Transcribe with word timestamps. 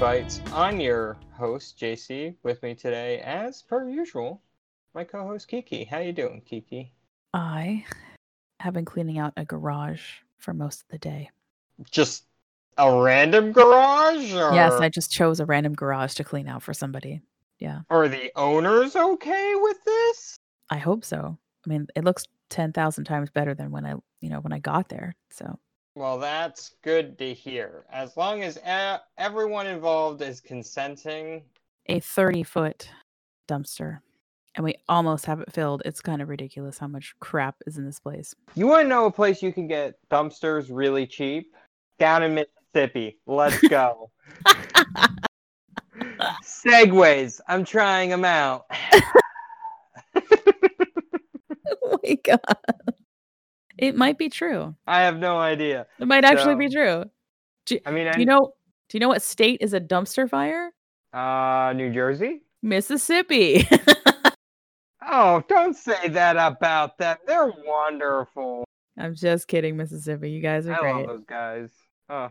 Bites. 0.00 0.40
I'm 0.54 0.80
your 0.80 1.18
host, 1.36 1.78
JC. 1.78 2.34
With 2.42 2.62
me 2.62 2.74
today, 2.74 3.20
as 3.20 3.60
per 3.60 3.86
usual, 3.86 4.40
my 4.94 5.04
co-host 5.04 5.46
Kiki. 5.46 5.84
How 5.84 5.98
you 5.98 6.14
doing, 6.14 6.40
Kiki? 6.40 6.90
I 7.34 7.84
have 8.60 8.72
been 8.72 8.86
cleaning 8.86 9.18
out 9.18 9.34
a 9.36 9.44
garage 9.44 10.00
for 10.38 10.54
most 10.54 10.80
of 10.80 10.88
the 10.88 10.96
day. 10.96 11.28
Just 11.90 12.24
a 12.78 13.02
random 13.02 13.52
garage? 13.52 14.32
Or 14.32 14.54
Yes, 14.54 14.72
I 14.80 14.88
just 14.88 15.12
chose 15.12 15.38
a 15.38 15.44
random 15.44 15.74
garage 15.74 16.14
to 16.14 16.24
clean 16.24 16.48
out 16.48 16.62
for 16.62 16.72
somebody. 16.72 17.20
Yeah, 17.58 17.80
are 17.90 18.08
the 18.08 18.32
owners 18.36 18.96
okay 18.96 19.52
with 19.56 19.84
this? 19.84 20.38
I 20.70 20.78
hope 20.78 21.04
so. 21.04 21.36
I 21.66 21.68
mean, 21.68 21.88
it 21.94 22.04
looks 22.04 22.24
10,000 22.48 23.04
times 23.04 23.28
better 23.28 23.54
than 23.54 23.70
when 23.70 23.84
I, 23.84 23.96
you 24.22 24.30
know, 24.30 24.40
when 24.40 24.54
I 24.54 24.60
got 24.60 24.88
there. 24.88 25.14
So, 25.30 25.58
Well, 25.94 26.18
that's 26.18 26.74
good 26.82 27.18
to 27.18 27.34
hear. 27.34 27.84
As 27.92 28.16
long 28.16 28.42
as 28.42 28.58
e- 28.58 29.00
everyone 29.18 29.66
involved 29.66 30.22
is 30.22 30.40
consenting, 30.40 31.42
a 31.86 32.00
30 32.00 32.42
foot 32.44 32.88
dumpster. 33.48 33.98
And 34.56 34.64
we 34.64 34.74
almost 34.88 35.26
have 35.26 35.40
it 35.40 35.52
filled. 35.52 35.82
It's 35.84 36.00
kind 36.00 36.20
of 36.22 36.28
ridiculous 36.28 36.78
how 36.78 36.88
much 36.88 37.14
crap 37.20 37.56
is 37.66 37.78
in 37.78 37.84
this 37.84 38.00
place. 38.00 38.34
You 38.54 38.66
want 38.66 38.82
to 38.82 38.88
know 38.88 39.06
a 39.06 39.12
place 39.12 39.42
you 39.42 39.52
can 39.52 39.68
get 39.68 39.94
dumpsters 40.10 40.68
really 40.70 41.06
cheap? 41.06 41.54
Down 41.98 42.22
in 42.22 42.34
Mississippi. 42.34 43.18
Let's 43.26 43.60
go. 43.68 44.10
Segues. 46.44 47.40
I'm 47.46 47.64
trying 47.64 48.10
them 48.10 48.24
out. 48.24 48.66
oh 50.16 51.98
my 52.02 52.14
God. 52.24 52.40
It 53.80 53.96
might 53.96 54.18
be 54.18 54.28
true. 54.28 54.74
I 54.86 55.00
have 55.02 55.18
no 55.18 55.38
idea. 55.38 55.86
It 55.98 56.06
might 56.06 56.24
actually 56.24 56.54
be 56.56 56.68
true. 56.68 57.04
I 57.86 57.90
mean, 57.90 58.06
I, 58.08 58.12
Do 58.12 58.20
you 58.20 58.26
know? 58.26 58.52
Do 58.88 58.96
you 58.96 59.00
know 59.00 59.08
what 59.08 59.22
state 59.22 59.60
is 59.60 59.74
a 59.74 59.80
dumpster 59.80 60.28
fire? 60.28 60.72
uh, 61.12 61.72
New 61.76 61.92
Jersey? 61.92 62.42
Mississippi. 62.62 63.66
Oh, 65.12 65.42
don't 65.48 65.74
say 65.74 66.08
that 66.08 66.36
about 66.36 66.98
them. 66.98 67.16
They're 67.26 67.50
wonderful. 67.66 68.64
I'm 68.98 69.14
just 69.14 69.48
kidding, 69.48 69.76
Mississippi. 69.76 70.30
You 70.30 70.40
guys 70.40 70.66
are 70.68 70.74
I 70.74 70.78
great. 70.78 70.94
love 70.94 71.06
those 71.06 71.24
guys. 71.24 71.70
Oh, 72.08 72.28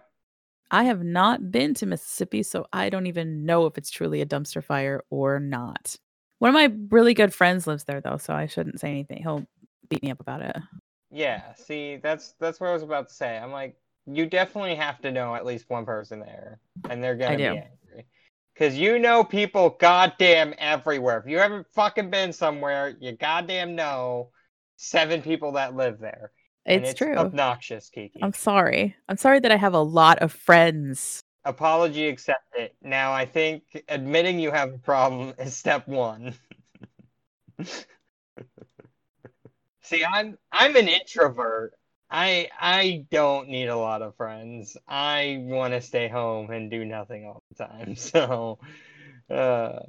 I 0.71 0.83
have 0.83 1.03
not 1.03 1.51
been 1.51 1.73
to 1.75 1.85
Mississippi, 1.85 2.43
so 2.43 2.67
I 2.71 2.89
don't 2.89 3.07
even 3.07 3.45
know 3.45 3.65
if 3.65 3.77
it's 3.77 3.89
truly 3.89 4.21
a 4.21 4.25
dumpster 4.25 4.63
fire 4.63 5.01
or 5.09 5.39
not. 5.39 5.95
One 6.37 6.49
of 6.49 6.53
my 6.53 6.71
really 6.95 7.13
good 7.13 7.33
friends 7.33 7.65
lives 7.67 7.83
there, 7.85 8.01
though, 8.01 8.17
so 8.17 8.33
I 8.33 8.45
shouldn't 8.45 8.79
say 8.79 8.89
anything. 8.89 9.23
He'll 9.23 9.45
beat 9.89 10.03
me 10.03 10.11
up 10.11 10.19
about 10.21 10.41
it. 10.41 10.55
Yeah. 11.11 11.53
See, 11.53 11.97
that's 11.97 12.33
that's 12.39 12.59
what 12.59 12.69
I 12.69 12.73
was 12.73 12.83
about 12.83 13.09
to 13.09 13.13
say. 13.13 13.37
I'm 13.37 13.51
like, 13.51 13.75
you 14.05 14.25
definitely 14.25 14.75
have 14.75 15.01
to 15.01 15.11
know 15.11 15.35
at 15.35 15.45
least 15.45 15.69
one 15.69 15.85
person 15.85 16.19
there, 16.19 16.59
and 16.89 17.03
they're 17.03 17.15
gonna 17.15 17.33
I 17.33 17.37
be 17.37 17.43
do. 17.43 17.49
angry. 17.49 18.05
Cause 18.57 18.75
you 18.75 18.99
know 18.99 19.23
people 19.23 19.77
goddamn 19.79 20.53
everywhere. 20.57 21.19
If 21.19 21.31
you 21.31 21.37
haven't 21.37 21.65
fucking 21.73 22.09
been 22.09 22.33
somewhere, 22.33 22.93
you 22.99 23.13
goddamn 23.13 23.73
know 23.73 24.31
seven 24.75 25.21
people 25.21 25.53
that 25.53 25.75
live 25.75 25.99
there. 25.99 26.31
And 26.65 26.83
It's, 26.83 26.97
true. 26.97 27.15
Obnoxious, 27.15 27.89
Kiki. 27.89 28.19
I'm 28.21 28.33
sorry. 28.33 28.95
I'm 29.07 29.15
sorry 29.15 29.39
that 29.39 29.51
I 29.51 29.55
have 29.55 29.73
a 29.73 29.81
lot 29.81 30.19
of 30.19 30.33
friends. 30.33 31.21
Apology 31.45 32.09
accepted. 32.09 32.71
Now 32.83 33.13
I 33.13 33.25
think 33.25 33.63
admitting 33.87 34.39
you 34.39 34.51
have 34.51 34.73
a 34.73 34.77
problem 34.77 35.33
is 35.39 35.55
step 35.55 35.87
one. 35.87 36.33
See, 39.89 40.05
I'm 40.05 40.37
I'm 40.51 40.75
an 40.75 40.87
introvert. 40.87 41.73
I 42.09 42.49
I 42.59 43.05
don't 43.11 43.49
need 43.49 43.67
a 43.67 43.75
lot 43.77 44.01
of 44.01 44.15
friends. 44.17 44.77
I 44.87 45.37
want 45.41 45.73
to 45.73 45.81
stay 45.81 46.07
home 46.07 46.51
and 46.51 46.69
do 46.71 46.85
nothing 46.85 47.25
all 47.25 47.43
the 47.49 47.65
time. 47.65 47.95
So, 47.95 48.59
uh, 49.29 49.79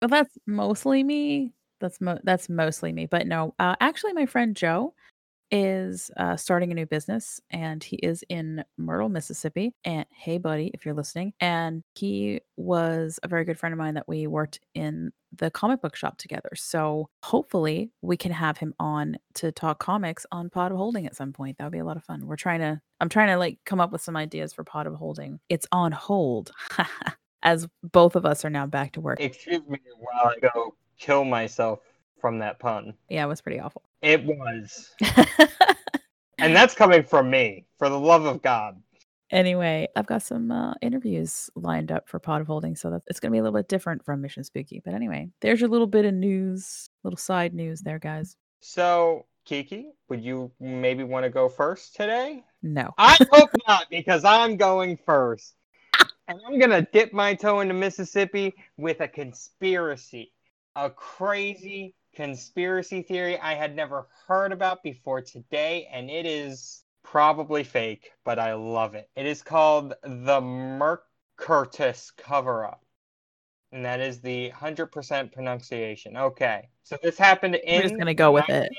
But 0.00 0.10
that's 0.10 0.38
mostly 0.46 1.02
me. 1.04 1.52
That's 1.80 2.00
mo- 2.00 2.20
that's 2.24 2.48
mostly 2.48 2.92
me. 2.92 3.06
But 3.06 3.26
no, 3.26 3.54
uh, 3.58 3.76
actually, 3.80 4.12
my 4.12 4.26
friend 4.26 4.56
Joe 4.56 4.94
is 5.52 6.10
uh, 6.16 6.34
starting 6.34 6.72
a 6.72 6.74
new 6.74 6.86
business, 6.86 7.40
and 7.50 7.84
he 7.84 7.96
is 7.96 8.24
in 8.30 8.64
Myrtle, 8.78 9.10
Mississippi. 9.10 9.74
And 9.84 10.06
hey, 10.10 10.38
buddy, 10.38 10.70
if 10.72 10.84
you're 10.84 10.94
listening, 10.94 11.34
and 11.38 11.84
he 11.94 12.40
was 12.56 13.20
a 13.22 13.28
very 13.28 13.44
good 13.44 13.58
friend 13.58 13.72
of 13.74 13.78
mine 13.78 13.94
that 13.94 14.08
we 14.08 14.26
worked 14.26 14.60
in 14.74 15.12
the 15.36 15.50
comic 15.50 15.82
book 15.82 15.94
shop 15.94 16.16
together. 16.16 16.50
So 16.54 17.08
hopefully, 17.22 17.92
we 18.00 18.16
can 18.16 18.32
have 18.32 18.56
him 18.56 18.74
on 18.80 19.18
to 19.34 19.52
talk 19.52 19.78
comics 19.78 20.26
on 20.32 20.48
Pod 20.50 20.72
of 20.72 20.78
Holding 20.78 21.06
at 21.06 21.14
some 21.14 21.32
point. 21.32 21.58
That 21.58 21.64
would 21.64 21.72
be 21.72 21.78
a 21.78 21.84
lot 21.84 21.98
of 21.98 22.04
fun. 22.04 22.26
We're 22.26 22.36
trying 22.36 22.60
to. 22.60 22.80
I'm 23.00 23.10
trying 23.10 23.28
to 23.28 23.36
like 23.36 23.58
come 23.66 23.80
up 23.80 23.92
with 23.92 24.00
some 24.00 24.16
ideas 24.16 24.54
for 24.54 24.64
Pod 24.64 24.86
of 24.86 24.94
Holding. 24.94 25.38
It's 25.50 25.66
on 25.70 25.92
hold. 25.92 26.50
As 27.44 27.66
both 27.82 28.14
of 28.14 28.24
us 28.24 28.44
are 28.44 28.50
now 28.50 28.66
back 28.66 28.92
to 28.92 29.00
work. 29.00 29.20
excuse 29.20 29.66
me 29.68 29.80
while 29.98 30.32
I 30.32 30.38
go 30.38 30.76
kill 30.96 31.24
myself 31.24 31.80
from 32.22 32.38
that 32.38 32.58
pun. 32.58 32.94
Yeah, 33.10 33.24
it 33.24 33.28
was 33.28 33.42
pretty 33.42 33.60
awful. 33.60 33.82
It 34.00 34.24
was, 34.24 34.90
and 36.38 36.56
that's 36.56 36.74
coming 36.74 37.02
from 37.02 37.28
me. 37.28 37.66
For 37.78 37.90
the 37.90 37.98
love 37.98 38.24
of 38.24 38.40
God. 38.40 38.80
anyway, 39.30 39.88
I've 39.96 40.06
got 40.06 40.22
some 40.22 40.50
uh, 40.52 40.74
interviews 40.80 41.50
lined 41.56 41.90
up 41.92 42.08
for 42.08 42.18
Pod 42.20 42.40
of 42.40 42.46
Holding, 42.46 42.76
so 42.76 42.90
that 42.90 43.02
it's 43.08 43.20
going 43.20 43.30
to 43.30 43.34
be 43.34 43.38
a 43.40 43.42
little 43.42 43.58
bit 43.58 43.68
different 43.68 44.04
from 44.04 44.22
Mission 44.22 44.44
Spooky. 44.44 44.80
But 44.84 44.94
anyway, 44.94 45.28
there's 45.40 45.60
your 45.60 45.68
little 45.68 45.86
bit 45.88 46.04
of 46.04 46.14
news, 46.14 46.88
little 47.02 47.18
side 47.18 47.52
news 47.52 47.80
there, 47.80 47.98
guys. 47.98 48.36
So, 48.60 49.26
Kiki, 49.44 49.90
would 50.08 50.22
you 50.22 50.52
maybe 50.60 51.02
want 51.02 51.24
to 51.24 51.30
go 51.30 51.48
first 51.48 51.96
today? 51.96 52.44
No. 52.62 52.94
I 52.98 53.18
hope 53.32 53.50
not, 53.66 53.86
because 53.90 54.24
I'm 54.24 54.56
going 54.56 54.96
first. 54.96 55.54
And 56.28 56.38
I'm 56.46 56.58
going 56.60 56.70
to 56.70 56.86
dip 56.92 57.12
my 57.12 57.34
toe 57.34 57.60
into 57.60 57.74
Mississippi 57.74 58.54
with 58.76 59.00
a 59.00 59.08
conspiracy. 59.08 60.32
A 60.76 60.88
crazy 60.88 61.94
conspiracy 62.14 63.02
theory 63.02 63.38
I 63.38 63.54
had 63.54 63.74
never 63.74 64.06
heard 64.26 64.52
about 64.52 64.82
before 64.82 65.20
today, 65.20 65.88
and 65.92 66.10
it 66.10 66.26
is 66.26 66.84
probably 67.02 67.64
fake, 67.64 68.12
but 68.24 68.38
I 68.38 68.54
love 68.54 68.94
it. 68.94 69.08
It 69.16 69.26
is 69.26 69.42
called 69.42 69.94
the 70.02 70.40
Mercurtis 70.40 72.16
cover 72.16 72.64
up. 72.64 72.84
And 73.72 73.84
that 73.84 74.00
is 74.00 74.20
the 74.20 74.50
100% 74.50 75.32
pronunciation. 75.32 76.16
Okay. 76.16 76.68
So 76.84 76.98
this 77.02 77.16
happened 77.16 77.54
in. 77.54 77.76
We're 77.76 77.82
just 77.82 77.94
going 77.94 78.06
to 78.06 78.14
go 78.14 78.32
with 78.32 78.48
it. 78.48 78.70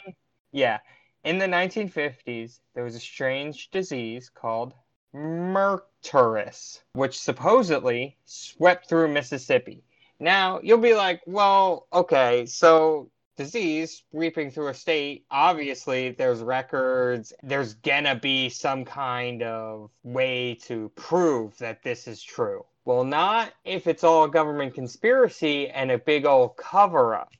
Yeah. 0.52 0.80
In 1.24 1.40
the 1.40 1.48
1950s, 1.48 2.60
there 2.76 2.84
was 2.84 2.96
a 2.96 3.00
strange 3.00 3.72
disease 3.72 4.30
called 4.30 4.74
Mercurus, 5.14 6.84
which 6.94 7.20
supposedly 7.20 8.18
swept 8.26 8.88
through 8.88 9.08
Mississippi. 9.08 9.84
Now, 10.20 10.60
you'll 10.62 10.78
be 10.78 10.94
like, 10.94 11.22
well, 11.26 11.88
okay, 11.92 12.46
so 12.46 13.10
disease 13.36 14.04
sweeping 14.12 14.52
through 14.52 14.68
a 14.68 14.74
state, 14.74 15.26
obviously 15.32 16.12
there's 16.12 16.42
records, 16.42 17.34
there's 17.44 17.74
gonna 17.76 18.16
be 18.16 18.50
some 18.50 18.86
kind 18.86 19.44
of 19.44 19.90
way 20.04 20.56
to 20.64 20.90
prove 20.96 21.58
that 21.58 21.84
this 21.84 22.08
is 22.08 22.22
true. 22.22 22.66
Well, 22.86 23.04
not 23.04 23.54
if 23.64 23.88
it's 23.88 24.04
all 24.04 24.26
a 24.26 24.30
government 24.30 24.74
conspiracy 24.74 25.70
and 25.70 25.92
a 25.92 25.98
big 25.98 26.26
old 26.26 26.58
cover 26.58 27.16
up. 27.16 27.32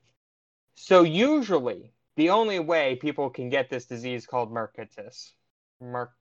So, 0.76 1.04
usually, 1.04 1.94
the 2.16 2.30
only 2.30 2.60
way 2.60 2.96
people 2.96 3.30
can 3.30 3.50
get 3.50 3.70
this 3.70 3.86
disease 3.86 4.26
called 4.26 4.52
Mercatus, 4.52 5.34
Merc, 5.82 6.12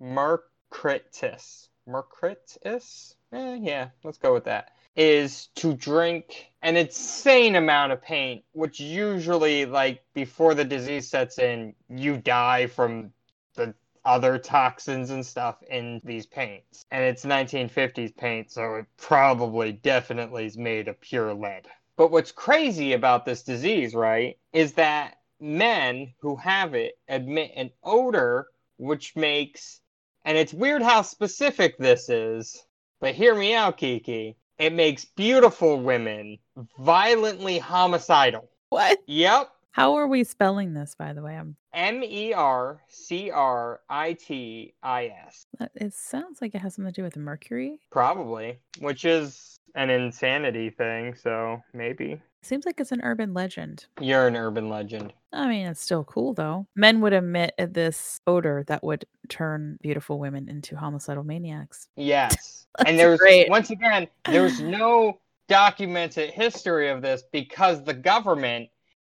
Mercritis, 0.00 1.68
Mercritis, 1.88 3.14
eh, 3.32 3.58
yeah, 3.60 3.90
let's 4.04 4.18
go 4.18 4.32
with 4.32 4.44
that, 4.44 4.72
is 4.96 5.48
to 5.56 5.74
drink 5.74 6.50
an 6.62 6.76
insane 6.76 7.54
amount 7.54 7.92
of 7.92 8.02
paint, 8.02 8.42
which 8.52 8.80
usually, 8.80 9.66
like, 9.66 10.02
before 10.14 10.54
the 10.54 10.64
disease 10.64 11.08
sets 11.08 11.38
in, 11.38 11.74
you 11.88 12.16
die 12.16 12.66
from 12.66 13.12
the 13.54 13.74
other 14.04 14.38
toxins 14.38 15.10
and 15.10 15.24
stuff 15.24 15.56
in 15.68 16.00
these 16.04 16.26
paints. 16.26 16.86
And 16.90 17.04
it's 17.04 17.24
1950s 17.24 18.16
paint, 18.16 18.50
so 18.50 18.76
it 18.76 18.86
probably 18.96 19.72
definitely 19.72 20.46
is 20.46 20.56
made 20.56 20.88
of 20.88 21.00
pure 21.00 21.34
lead. 21.34 21.66
But 21.96 22.10
what's 22.10 22.32
crazy 22.32 22.92
about 22.92 23.24
this 23.24 23.42
disease, 23.42 23.94
right, 23.94 24.38
is 24.52 24.72
that 24.74 25.18
men 25.40 26.14
who 26.20 26.36
have 26.36 26.74
it 26.74 26.98
admit 27.08 27.52
an 27.56 27.70
odor 27.82 28.46
which 28.78 29.16
makes, 29.16 29.80
and 30.24 30.36
it's 30.38 30.54
weird 30.54 30.82
how 30.82 31.02
specific 31.02 31.76
this 31.78 32.08
is, 32.08 32.64
but 33.00 33.14
hear 33.14 33.34
me 33.34 33.54
out, 33.54 33.76
Kiki. 33.76 34.36
It 34.58 34.72
makes 34.72 35.04
beautiful 35.04 35.80
women 35.80 36.38
violently 36.78 37.58
homicidal. 37.58 38.48
What? 38.70 38.98
Yep. 39.06 39.50
How 39.72 39.94
are 39.96 40.06
we 40.06 40.24
spelling 40.24 40.72
this, 40.72 40.94
by 40.98 41.12
the 41.12 41.20
way? 41.22 41.36
I'm, 41.36 41.56
M 41.74 42.02
E 42.02 42.32
R 42.32 42.80
C 42.88 43.30
R 43.30 43.80
I 43.90 44.14
T 44.14 44.72
I 44.82 45.12
S. 45.26 45.46
that- 45.58 45.72
it 45.74 45.92
sounds 45.92 46.40
like 46.40 46.54
it 46.54 46.62
has 46.62 46.74
something 46.74 46.90
to 46.92 47.00
do 47.00 47.04
with 47.04 47.16
Mercury. 47.18 47.78
Probably. 47.90 48.58
Which 48.78 49.04
is 49.04 49.58
an 49.74 49.90
insanity 49.90 50.70
thing, 50.70 51.14
so 51.14 51.62
maybe. 51.74 52.22
Seems 52.42 52.64
like 52.64 52.78
it's 52.78 52.92
an 52.92 53.00
urban 53.02 53.34
legend. 53.34 53.86
You're 54.00 54.26
an 54.28 54.36
urban 54.36 54.68
legend. 54.68 55.12
I 55.32 55.48
mean, 55.48 55.66
it's 55.66 55.80
still 55.80 56.04
cool 56.04 56.32
though. 56.32 56.66
Men 56.76 57.00
would 57.00 57.12
emit 57.12 57.54
uh, 57.58 57.66
this 57.68 58.20
odor 58.26 58.64
that 58.68 58.84
would 58.84 59.04
turn 59.28 59.78
beautiful 59.82 60.18
women 60.18 60.48
into 60.48 60.76
homicidal 60.76 61.24
maniacs. 61.24 61.88
Yes. 61.96 62.62
And 62.86 62.98
there's 62.98 63.18
great. 63.18 63.48
once 63.48 63.70
again, 63.70 64.06
there's 64.26 64.60
no 64.80 65.18
documented 65.48 66.28
history 66.28 66.90
of 66.90 67.00
this 67.00 67.22
because 67.32 67.82
the 67.82 67.94
government 67.94 68.68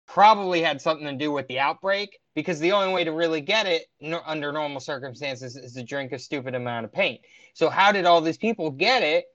probably 0.06 0.62
had 0.62 0.82
something 0.82 1.08
to 1.08 1.16
do 1.16 1.32
with 1.32 1.48
the 1.48 1.60
outbreak 1.60 2.20
because 2.36 2.60
the 2.60 2.72
only 2.72 2.94
way 2.94 3.04
to 3.04 3.12
really 3.12 3.42
get 3.42 3.66
it 3.66 3.84
no, 4.02 4.22
under 4.26 4.52
normal 4.52 4.80
circumstances 4.80 5.56
is 5.56 5.74
to 5.74 5.84
drink 5.84 6.12
a 6.12 6.20
stupid 6.20 6.56
amount 6.56 6.86
of 6.86 6.92
paint. 6.92 7.22
So 7.54 7.70
how 7.70 7.92
did 7.92 8.06
all 8.06 8.22
these 8.22 8.38
people 8.38 8.70
get 8.70 9.04
it? 9.04 9.26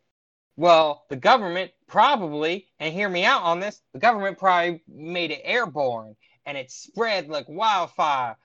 Well, 0.58 1.04
the 1.08 1.14
government 1.14 1.70
probably, 1.86 2.66
and 2.80 2.92
hear 2.92 3.08
me 3.08 3.24
out 3.24 3.44
on 3.44 3.60
this, 3.60 3.80
the 3.92 4.00
government 4.00 4.38
probably 4.38 4.82
made 4.88 5.30
it 5.30 5.40
airborne 5.44 6.16
and 6.46 6.58
it 6.58 6.72
spread 6.72 7.28
like 7.28 7.48
wildfire 7.48 8.36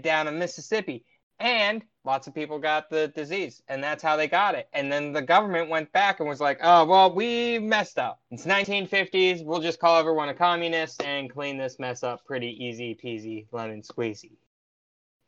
down 0.00 0.28
in 0.28 0.38
Mississippi. 0.38 1.04
And 1.38 1.84
lots 2.06 2.26
of 2.26 2.34
people 2.34 2.58
got 2.58 2.88
the 2.88 3.08
disease, 3.08 3.62
and 3.68 3.84
that's 3.84 4.02
how 4.02 4.16
they 4.16 4.28
got 4.28 4.54
it. 4.54 4.70
And 4.72 4.90
then 4.90 5.12
the 5.12 5.20
government 5.20 5.68
went 5.68 5.92
back 5.92 6.20
and 6.20 6.28
was 6.28 6.40
like, 6.40 6.58
oh, 6.62 6.86
well, 6.86 7.14
we 7.14 7.58
messed 7.58 7.98
up. 7.98 8.18
It's 8.30 8.46
1950s. 8.46 9.44
We'll 9.44 9.60
just 9.60 9.78
call 9.78 9.98
everyone 9.98 10.30
a 10.30 10.34
communist 10.34 11.02
and 11.02 11.30
clean 11.30 11.58
this 11.58 11.78
mess 11.78 12.02
up 12.02 12.24
pretty 12.24 12.64
easy 12.64 12.94
peasy, 12.94 13.44
lemon 13.52 13.82
squeezy. 13.82 14.38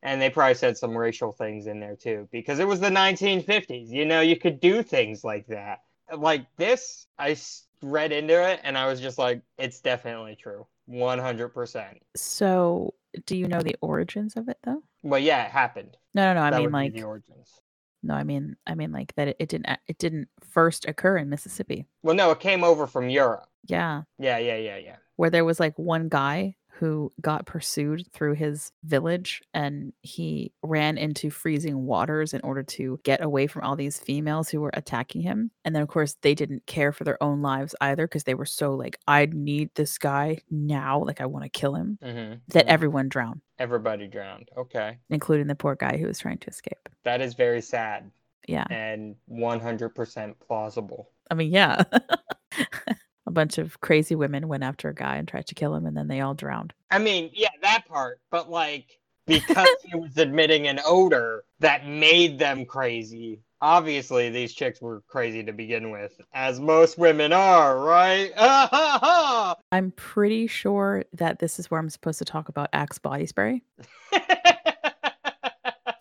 And 0.03 0.23
they 0.23 0.31
probably 0.31 0.55
said 0.55 0.79
some 0.79 0.97
racial 0.97 1.33
things 1.33 1.67
in 1.67 1.81
there 1.81 1.97
too, 1.97 2.31
because 2.33 2.61
it 2.61 2.67
was 2.67 2.81
the 2.81 2.89
1950s. 2.89 3.91
You 3.91 4.07
know, 4.07 4.23
you 4.23 4.37
could 4.37 4.59
do 4.59 4.83
things 4.83 5.23
like 5.23 5.47
that. 5.49 5.81
Like 6.17 6.47
this, 6.57 7.07
I 7.19 7.37
read 7.83 8.13
into 8.13 8.43
it 8.49 8.61
and 8.63 8.77
I 8.77 8.87
was 8.87 9.01
just 9.01 9.19
like, 9.19 9.43
it's 9.59 9.81
definitely 9.81 10.37
true. 10.37 10.67
100%. 10.89 11.99
So, 12.17 12.95
do 13.27 13.37
you 13.37 13.47
know 13.49 13.61
the 13.61 13.77
origins 13.81 14.37
of 14.37 14.49
it 14.49 14.59
though? 14.65 14.83
Well, 15.03 15.21
yeah, 15.21 15.45
it 15.47 15.51
happened. 15.51 15.97
No, 16.15 16.33
no, 16.33 16.41
no. 16.41 16.47
I 16.47 16.51
that 16.51 16.61
mean, 16.61 16.73
like, 16.73 16.93
the 16.95 17.05
origins. 17.05 17.61
no, 18.03 18.15
I 18.15 18.25
mean, 18.25 18.57
I 18.67 18.75
mean, 18.75 18.93
like 18.93 19.15
that. 19.17 19.29
It, 19.29 19.37
it 19.39 19.49
didn't. 19.49 19.79
It 19.87 19.99
didn't 19.99 20.29
first 20.41 20.87
occur 20.87 21.17
in 21.17 21.29
Mississippi. 21.31 21.87
Well, 22.03 22.17
no, 22.17 22.31
it 22.33 22.41
came 22.41 22.65
over 22.65 22.87
from 22.87 23.09
Europe. 23.09 23.47
Yeah, 23.67 24.03
Yeah, 24.19 24.39
yeah, 24.39 24.57
yeah, 24.57 24.77
yeah. 24.79 24.97
where 25.17 25.31
there 25.31 25.45
was 25.45 25.61
like 25.61 25.79
one 25.79 26.09
guy 26.09 26.57
who 26.81 27.13
got 27.21 27.45
pursued 27.47 28.07
through 28.13 28.33
his 28.35 28.73
village 28.85 29.43
and 29.55 29.93
he 30.01 30.51
ran 30.63 30.97
into 30.99 31.29
freezing 31.31 31.85
waters 31.85 32.33
in 32.33 32.41
order 32.43 32.63
to 32.63 32.99
get 33.05 33.23
away 33.23 33.47
from 33.47 33.63
all 33.63 33.77
these 33.77 33.99
females 34.01 34.49
who 34.49 34.61
were 34.63 34.71
attacking 34.73 35.21
him. 35.21 35.51
And 35.65 35.75
then, 35.75 35.83
of 35.83 35.89
course, 35.89 36.17
they 36.23 36.35
didn't 36.35 36.65
care 36.67 36.91
for 36.91 37.05
their 37.05 37.23
own 37.23 37.43
lives 37.43 37.75
either 37.83 38.07
because 38.09 38.25
they 38.25 38.35
were 38.35 38.47
so 38.47 38.75
like, 38.75 38.99
I 39.07 39.27
need 39.31 39.71
this 39.75 39.99
guy 39.99 40.39
now. 40.51 41.05
Like, 41.05 41.21
I 41.21 41.27
want 41.27 41.45
to 41.45 41.51
kill 41.51 41.75
him. 41.75 41.99
hmm 42.03 42.35
That 42.49 42.67
everyone 42.67 43.09
drowned, 43.11 43.43
everybody 43.59 44.07
drowned. 44.09 44.49
Okay, 44.57 44.99
including 45.11 45.47
the 45.49 45.55
poor 45.55 45.75
guy 45.77 45.99
who 45.99 46.07
was 46.07 46.19
trying 46.19 46.39
to 46.39 46.49
escape. 46.49 46.89
that 47.05 47.21
is 47.21 47.35
very 47.35 47.61
sad 47.61 48.11
Yeah. 48.49 48.65
and 48.71 49.17
100% 49.31 50.35
plausible. 50.47 51.11
I 51.31 51.35
mean, 51.35 51.53
yeah. 51.53 51.83
a 53.31 53.33
bunch 53.33 53.59
of 53.59 53.81
crazy 53.81 54.15
women 54.15 54.49
went 54.49 54.65
after 54.65 54.89
a 54.89 54.95
guy 54.95 55.17
and 55.17 55.27
tried 55.27 55.47
to 55.47 55.55
kill 55.55 55.75
him, 55.75 55.87
and 55.87 55.97
then 55.97 56.09
they 56.09 56.21
all 56.21 56.35
drowned. 56.35 56.75
I 56.91 56.99
mean, 56.99 57.31
yeah, 57.33 57.49
that 57.63 57.87
part, 57.89 58.21
but 58.31 58.51
like 58.51 58.99
because 59.27 59.69
he 59.85 59.97
was 59.97 60.19
admitting 60.19 60.67
an 60.67 60.81
odor 60.85 61.45
that 61.61 61.87
made 61.87 62.39
them 62.39 62.67
crazy. 62.67 63.41
Obviously, 63.63 64.31
these 64.31 64.55
chicks 64.55 64.81
were 64.81 65.03
crazy 65.07 65.45
to 65.45 65.53
begin 65.53 65.91
with, 65.91 66.19
as 66.33 66.59
most 66.59 66.99
women 66.99 67.33
are, 67.33 67.79
right? 67.79 68.33
I'm 69.73 69.93
pretty 69.93 70.47
sure 70.47 71.05
that 71.13 71.39
this 71.39 71.59
is 71.59 71.71
where 71.71 71.79
I'm 71.79 71.91
supposed 71.91 72.19
to 72.21 72.25
talk 72.25 72.49
about 72.49 72.71
Axe 72.73 72.99
body 72.99 73.27
spray. 73.27 73.63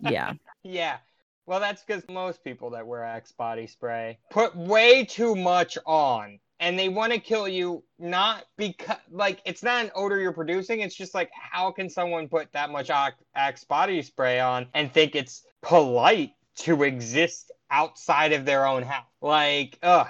Yeah. 0.01 0.33
Yeah. 0.61 0.97
Well, 1.45 1.61
that's 1.61 1.81
because 1.81 2.03
most 2.09 2.43
people 2.43 2.69
that 2.71 2.85
wear 2.85 3.03
Axe 3.03 3.31
body 3.31 3.65
spray 3.65 4.19
put 4.29 4.55
way 4.55 5.03
too 5.03 5.35
much 5.35 5.79
on. 5.85 6.37
And 6.59 6.77
they 6.77 6.89
want 6.89 7.13
to 7.13 7.19
kill 7.19 7.47
you 7.47 7.83
not 7.97 8.45
because, 8.57 8.97
like, 9.11 9.41
it's 9.45 9.63
not 9.63 9.85
an 9.85 9.91
odor 9.95 10.19
you're 10.19 10.33
producing. 10.33 10.81
It's 10.81 10.95
just 10.95 11.13
like, 11.13 11.29
how 11.33 11.71
can 11.71 11.89
someone 11.89 12.27
put 12.27 12.51
that 12.51 12.69
much 12.69 12.89
Axe- 12.89 13.63
body 13.63 14.01
spray 14.01 14.39
on 14.39 14.67
and 14.73 14.91
think 14.93 15.15
it's 15.15 15.43
polite 15.61 16.31
to 16.57 16.83
exist 16.83 17.51
outside 17.71 18.33
of 18.33 18.43
their 18.45 18.65
own 18.65 18.83
house? 18.83 19.05
Like, 19.21 19.79
ugh. 19.83 20.07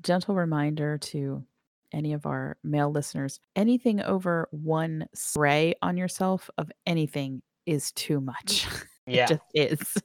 Gentle 0.00 0.34
reminder 0.34 0.98
to 0.98 1.44
any 1.92 2.14
of 2.14 2.24
our 2.24 2.56
male 2.64 2.90
listeners 2.90 3.38
anything 3.54 4.00
over 4.00 4.48
one 4.50 5.06
spray 5.14 5.74
on 5.82 5.96
yourself 5.98 6.48
of 6.56 6.72
anything 6.86 7.42
is 7.66 7.92
too 7.92 8.20
much. 8.20 8.66
Yeah. 9.04 9.24
it 9.24 9.28
just 9.28 9.42
is. 9.52 10.02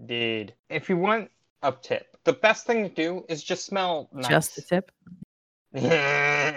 Indeed. 0.00 0.54
If 0.68 0.88
you 0.88 0.96
want 0.96 1.30
a 1.62 1.70
tip, 1.70 2.11
the 2.24 2.32
best 2.32 2.66
thing 2.66 2.82
to 2.82 2.88
do 2.88 3.24
is 3.28 3.42
just 3.42 3.64
smell 3.66 4.08
nice. 4.12 4.28
Just 4.28 4.58
a 4.58 4.62
tip. 4.62 4.90
Ah, 5.76 6.52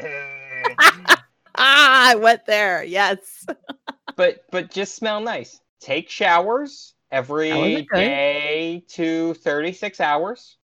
I 1.56 2.16
went 2.16 2.46
there. 2.46 2.84
Yes. 2.84 3.46
but 4.16 4.40
but 4.52 4.72
just 4.72 4.96
smell 4.96 5.22
nice. 5.22 5.60
Take 5.80 6.10
showers 6.10 6.94
every 7.12 7.50
Showers 7.50 7.76
are 7.76 7.82
good. 7.82 7.88
day 7.96 8.84
to 8.90 9.34
36 9.36 10.00
hours. 10.02 10.58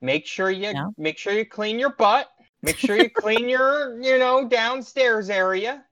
Make 0.00 0.26
sure 0.26 0.50
you 0.50 0.70
Yeah. 0.70 0.86
make 0.96 1.18
sure 1.18 1.32
you 1.32 1.44
clean 1.44 1.78
your 1.78 1.90
butt. 1.94 2.28
Make 2.62 2.76
sure 2.78 2.96
you 2.96 3.10
clean 3.10 3.48
your, 3.48 4.00
you 4.02 4.18
know, 4.18 4.48
downstairs 4.48 5.30
area. 5.30 5.84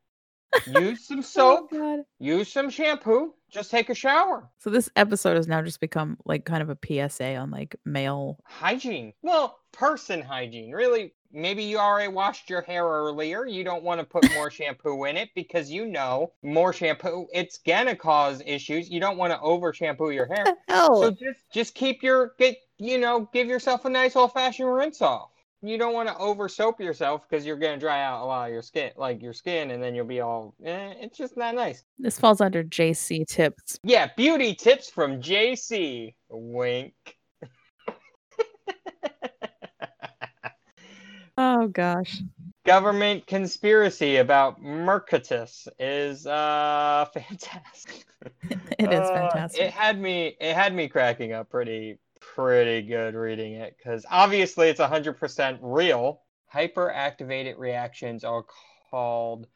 Use 0.67 1.07
some 1.07 1.23
soap, 1.23 1.71
Oh, 1.73 2.05
use 2.19 2.53
some 2.53 2.71
shampoo, 2.71 3.35
just 3.50 3.70
take 3.70 3.90
a 3.90 3.94
shower. 3.94 4.48
So 4.58 4.70
this 4.70 4.90
episode 4.96 5.37
has 5.37 5.48
now 5.48 5.62
just 5.62 5.81
become 5.81 6.19
like 6.25 6.44
kind 6.44 6.62
of 6.62 6.70
a 6.70 7.08
PSA 7.08 7.37
on 7.37 7.50
like 7.50 7.76
male. 7.84 8.38
Hygiene. 8.44 9.12
Well, 9.22 9.58
person 9.72 10.22
hygiene. 10.22 10.72
Really, 10.72 11.12
maybe 11.32 11.62
you 11.62 11.78
already 11.78 12.08
washed 12.08 12.50
your 12.50 12.62
hair 12.62 12.84
earlier. 12.84 13.46
You 13.46 13.64
don't 13.64 13.82
want 13.82 14.00
to 14.00 14.06
put 14.06 14.31
more 14.34 14.50
shampoo 14.50 15.05
in 15.05 15.17
it 15.17 15.31
because 15.34 15.70
you 15.70 15.86
know 15.86 16.32
more 16.43 16.72
shampoo, 16.72 17.26
it's 17.32 17.58
gonna 17.58 17.96
cause 17.96 18.43
issues. 18.44 18.91
You 18.91 19.00
don't 19.00 19.17
want 19.17 19.32
to 19.32 19.41
over 19.41 19.72
shampoo 19.72 20.10
your 20.10 20.26
hair. 20.26 20.46
So 20.69 21.10
just 21.10 21.41
just 21.53 21.74
keep 21.74 22.03
your 22.03 22.34
get 22.38 22.56
you 22.79 22.98
know 22.98 23.29
give 23.32 23.46
yourself 23.46 23.84
a 23.84 23.91
nice 23.91 24.17
old 24.17 24.32
fashioned 24.32 24.72
rinse 24.72 25.03
off. 25.03 25.31
You 25.67 25.79
don't 25.79 25.94
want 25.94 26.08
to 26.08 26.17
over 26.19 26.49
soap 26.49 26.81
yourself 26.81 27.23
because 27.29 27.44
you're 27.44 27.56
gonna 27.56 27.77
dry 27.79 28.03
out 28.03 28.23
a 28.23 28.27
lot 28.27 28.46
of 28.49 28.53
your 28.53 28.63
skin, 28.63 28.91
like 28.96 29.20
your 29.23 29.32
skin, 29.32 29.73
and 29.73 29.82
then 29.82 29.94
you'll 29.94 30.05
be 30.06 30.20
all. 30.20 30.55
Eh, 30.65 30.94
it's 31.01 31.19
just 31.19 31.37
not 31.37 31.55
nice. 31.55 31.82
this 31.99 32.19
falls 32.19 32.41
under 32.41 32.63
JC 32.63 33.27
tips. 33.27 33.79
Yeah, 33.82 34.08
beauty 34.17 34.55
tips 34.55 34.89
from 34.91 35.20
JC. 35.20 36.15
Wink. 36.31 36.94
Oh 41.39 41.69
gosh. 41.69 42.23
Government 42.65 43.27
conspiracy 43.27 44.17
about 44.17 44.63
Mercatus 44.63 45.69
is 45.79 46.27
uh 46.27 47.05
fantastic. 47.15 48.05
It 48.79 48.93
is 48.93 49.01
Uh, 49.01 49.15
fantastic. 49.15 49.61
It 49.61 49.70
had 49.70 50.01
me 50.01 50.37
it 50.41 50.55
had 50.55 50.75
me 50.75 50.89
cracking 50.89 51.32
up 51.35 51.51
pretty 51.51 51.99
pretty 52.36 52.86
good 52.86 53.14
reading 53.14 53.55
it 53.55 53.74
because 53.78 54.05
obviously 54.10 54.69
it's 54.69 54.78
100% 54.78 55.58
real. 55.62 56.20
Hyperactivated 56.55 57.56
reactions 57.56 58.24
are 58.24 58.44
called 58.90 59.46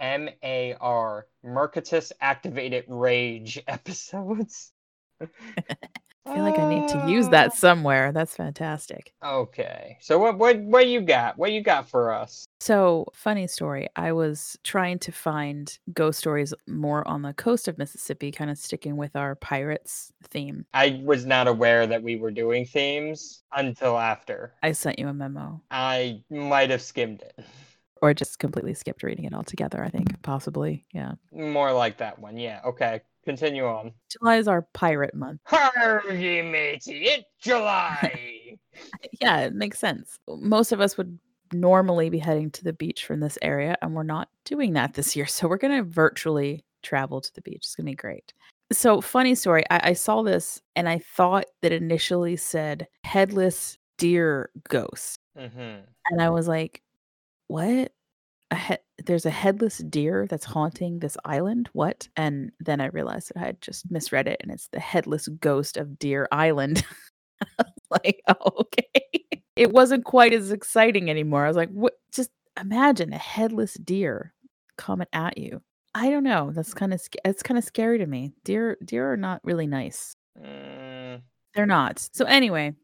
MAR, 0.00 1.26
Mercatus 1.44 2.12
Activated 2.20 2.84
Rage 2.86 3.60
episodes. 3.66 4.72
I 6.28 6.34
feel 6.34 6.42
like 6.42 6.58
I 6.58 6.68
need 6.68 6.88
to 6.88 7.10
use 7.10 7.28
that 7.30 7.52
ah. 7.52 7.54
somewhere. 7.54 8.12
That's 8.12 8.36
fantastic. 8.36 9.14
Okay. 9.24 9.96
So 10.00 10.18
what 10.18 10.36
what 10.36 10.58
what 10.58 10.86
you 10.86 11.00
got? 11.00 11.38
What 11.38 11.52
you 11.52 11.62
got 11.62 11.88
for 11.88 12.12
us? 12.12 12.46
So, 12.60 13.06
funny 13.14 13.46
story. 13.46 13.88
I 13.96 14.12
was 14.12 14.58
trying 14.62 14.98
to 15.00 15.12
find 15.12 15.78
ghost 15.94 16.18
stories 16.18 16.52
more 16.66 17.06
on 17.08 17.22
the 17.22 17.32
coast 17.32 17.66
of 17.68 17.78
Mississippi, 17.78 18.30
kind 18.30 18.50
of 18.50 18.58
sticking 18.58 18.96
with 18.96 19.16
our 19.16 19.36
pirates 19.36 20.12
theme. 20.24 20.66
I 20.74 21.00
was 21.02 21.24
not 21.24 21.48
aware 21.48 21.86
that 21.86 22.02
we 22.02 22.16
were 22.16 22.32
doing 22.32 22.66
themes 22.66 23.42
until 23.54 23.96
after. 23.96 24.52
I 24.62 24.72
sent 24.72 24.98
you 24.98 25.08
a 25.08 25.14
memo, 25.14 25.62
I 25.70 26.22
might 26.28 26.70
have 26.70 26.82
skimmed 26.82 27.22
it. 27.22 27.44
or 28.02 28.12
just 28.12 28.38
completely 28.38 28.74
skipped 28.74 29.02
reading 29.02 29.24
it 29.24 29.34
altogether. 29.34 29.82
I 29.82 29.88
think 29.88 30.20
possibly, 30.22 30.84
yeah. 30.92 31.12
More 31.32 31.72
like 31.72 31.98
that 31.98 32.18
one. 32.18 32.36
Yeah. 32.36 32.60
Okay. 32.64 33.02
Continue 33.28 33.66
on. 33.66 33.92
July 34.10 34.36
is 34.38 34.48
our 34.48 34.62
pirate 34.72 35.14
month. 35.14 35.42
Harvey 35.44 36.40
matey, 36.40 37.04
it's 37.04 37.28
July. 37.38 38.56
Yeah, 39.20 39.40
it 39.40 39.54
makes 39.54 39.80
sense. 39.80 40.20
Most 40.28 40.70
of 40.70 40.80
us 40.80 40.96
would 40.96 41.18
normally 41.52 42.10
be 42.10 42.20
heading 42.20 42.48
to 42.52 42.62
the 42.62 42.72
beach 42.72 43.04
from 43.04 43.18
this 43.18 43.36
area, 43.42 43.76
and 43.82 43.92
we're 43.92 44.04
not 44.04 44.28
doing 44.44 44.74
that 44.74 44.94
this 44.94 45.16
year. 45.16 45.26
So 45.26 45.48
we're 45.48 45.56
going 45.56 45.76
to 45.76 45.82
virtually 45.82 46.64
travel 46.84 47.20
to 47.20 47.34
the 47.34 47.40
beach. 47.40 47.56
It's 47.56 47.74
going 47.74 47.86
to 47.86 47.90
be 47.90 47.96
great. 47.96 48.32
So, 48.70 49.00
funny 49.00 49.34
story. 49.34 49.64
I, 49.68 49.80
I 49.90 49.92
saw 49.94 50.22
this 50.22 50.62
and 50.76 50.88
I 50.88 51.00
thought 51.00 51.46
that 51.62 51.72
initially 51.72 52.36
said 52.36 52.86
headless 53.02 53.76
deer 53.98 54.50
ghost. 54.68 55.18
Mm-hmm. 55.36 55.80
And 56.10 56.22
I 56.22 56.30
was 56.30 56.46
like, 56.46 56.80
"What? 57.48 57.90
A 58.50 58.56
he- 58.56 58.76
there's 59.04 59.26
a 59.26 59.30
headless 59.30 59.78
deer 59.78 60.26
that's 60.28 60.44
haunting 60.44 60.98
this 61.00 61.16
island? 61.24 61.68
What?" 61.72 62.08
And 62.16 62.50
then 62.60 62.80
I 62.80 62.86
realized 62.86 63.28
that 63.34 63.40
I 63.40 63.46
had 63.46 63.60
just 63.60 63.90
misread 63.90 64.26
it, 64.28 64.38
and 64.42 64.50
it's 64.52 64.68
the 64.68 64.80
headless 64.80 65.28
ghost 65.28 65.76
of 65.76 65.98
Deer 65.98 66.28
Island. 66.32 66.84
like, 67.90 68.22
oh, 68.28 68.52
okay. 68.60 68.84
It 69.56 69.72
wasn't 69.72 70.04
quite 70.04 70.32
as 70.32 70.52
exciting 70.52 71.10
anymore. 71.10 71.44
I 71.44 71.48
was 71.48 71.56
like, 71.56 71.70
what? 71.70 71.94
Just 72.12 72.30
imagine 72.60 73.12
a 73.12 73.18
headless 73.18 73.74
deer 73.74 74.32
coming 74.76 75.08
at 75.12 75.36
you. 75.36 75.60
I 75.96 76.10
don't 76.10 76.22
know. 76.22 76.52
That's 76.54 76.74
kind 76.74 76.94
of 76.94 77.02
it's 77.24 77.42
kind 77.42 77.58
of 77.58 77.64
scary 77.64 77.98
to 77.98 78.06
me. 78.06 78.34
Deer 78.44 78.78
deer 78.84 79.12
are 79.12 79.16
not 79.16 79.40
really 79.42 79.66
nice. 79.66 80.14
Mm, 80.40 81.22
They're 81.54 81.66
not. 81.66 81.98
So 82.12 82.24
anyway, 82.24 82.74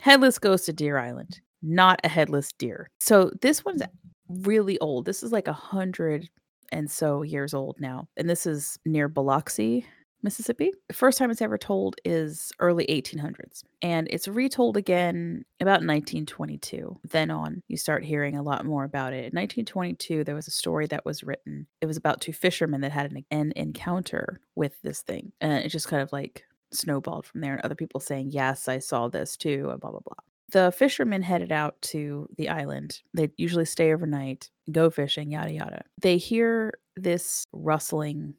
headless 0.00 0.38
ghost 0.38 0.66
of 0.70 0.76
Deer 0.76 0.96
Island, 0.96 1.42
not 1.60 2.00
a 2.04 2.08
headless 2.08 2.52
deer. 2.52 2.88
So 3.00 3.30
this 3.42 3.62
one's 3.62 3.82
really 4.28 4.78
old. 4.80 5.04
This 5.04 5.22
is 5.22 5.32
like 5.32 5.48
a 5.48 5.52
hundred 5.52 6.28
and 6.72 6.90
so 6.90 7.22
years 7.22 7.54
old 7.54 7.76
now, 7.80 8.08
and 8.16 8.28
this 8.28 8.46
is 8.46 8.78
near 8.84 9.08
Biloxi, 9.08 9.86
Mississippi. 10.22 10.72
The 10.88 10.94
first 10.94 11.18
time 11.18 11.30
it's 11.30 11.42
ever 11.42 11.58
told 11.58 11.96
is 12.04 12.50
early 12.58 12.86
1800s, 12.86 13.62
and 13.82 14.08
it's 14.10 14.26
retold 14.26 14.76
again 14.76 15.44
about 15.60 15.84
1922. 15.84 16.98
Then 17.04 17.30
on, 17.30 17.62
you 17.68 17.76
start 17.76 18.04
hearing 18.04 18.36
a 18.36 18.42
lot 18.42 18.64
more 18.64 18.84
about 18.84 19.12
it. 19.12 19.32
In 19.32 19.38
1922, 19.38 20.24
there 20.24 20.34
was 20.34 20.48
a 20.48 20.52
story 20.52 20.86
that 20.86 21.04
was 21.04 21.22
written. 21.22 21.66
It 21.80 21.86
was 21.86 21.98
about 21.98 22.20
two 22.20 22.32
fishermen 22.32 22.80
that 22.80 22.92
had 22.92 23.12
an, 23.12 23.24
an 23.30 23.52
encounter 23.54 24.40
with 24.56 24.80
this 24.82 25.02
thing, 25.02 25.32
and 25.40 25.64
it 25.64 25.68
just 25.68 25.88
kind 25.88 26.02
of 26.02 26.12
like 26.12 26.44
snowballed 26.72 27.26
from 27.26 27.40
there. 27.40 27.54
And 27.54 27.62
other 27.62 27.74
people 27.74 28.00
saying, 28.00 28.30
"Yes, 28.30 28.66
I 28.66 28.78
saw 28.78 29.08
this 29.08 29.36
too," 29.36 29.68
and 29.70 29.80
blah 29.80 29.90
blah 29.90 30.00
blah. 30.00 30.16
The 30.50 30.72
fishermen 30.72 31.22
headed 31.22 31.52
out 31.52 31.80
to 31.82 32.28
the 32.36 32.48
island. 32.48 33.00
They 33.12 33.30
usually 33.36 33.64
stay 33.64 33.92
overnight, 33.92 34.50
go 34.70 34.90
fishing, 34.90 35.32
yada 35.32 35.52
yada. 35.52 35.84
They 36.00 36.16
hear 36.16 36.74
this 36.96 37.44
rustling 37.52 38.34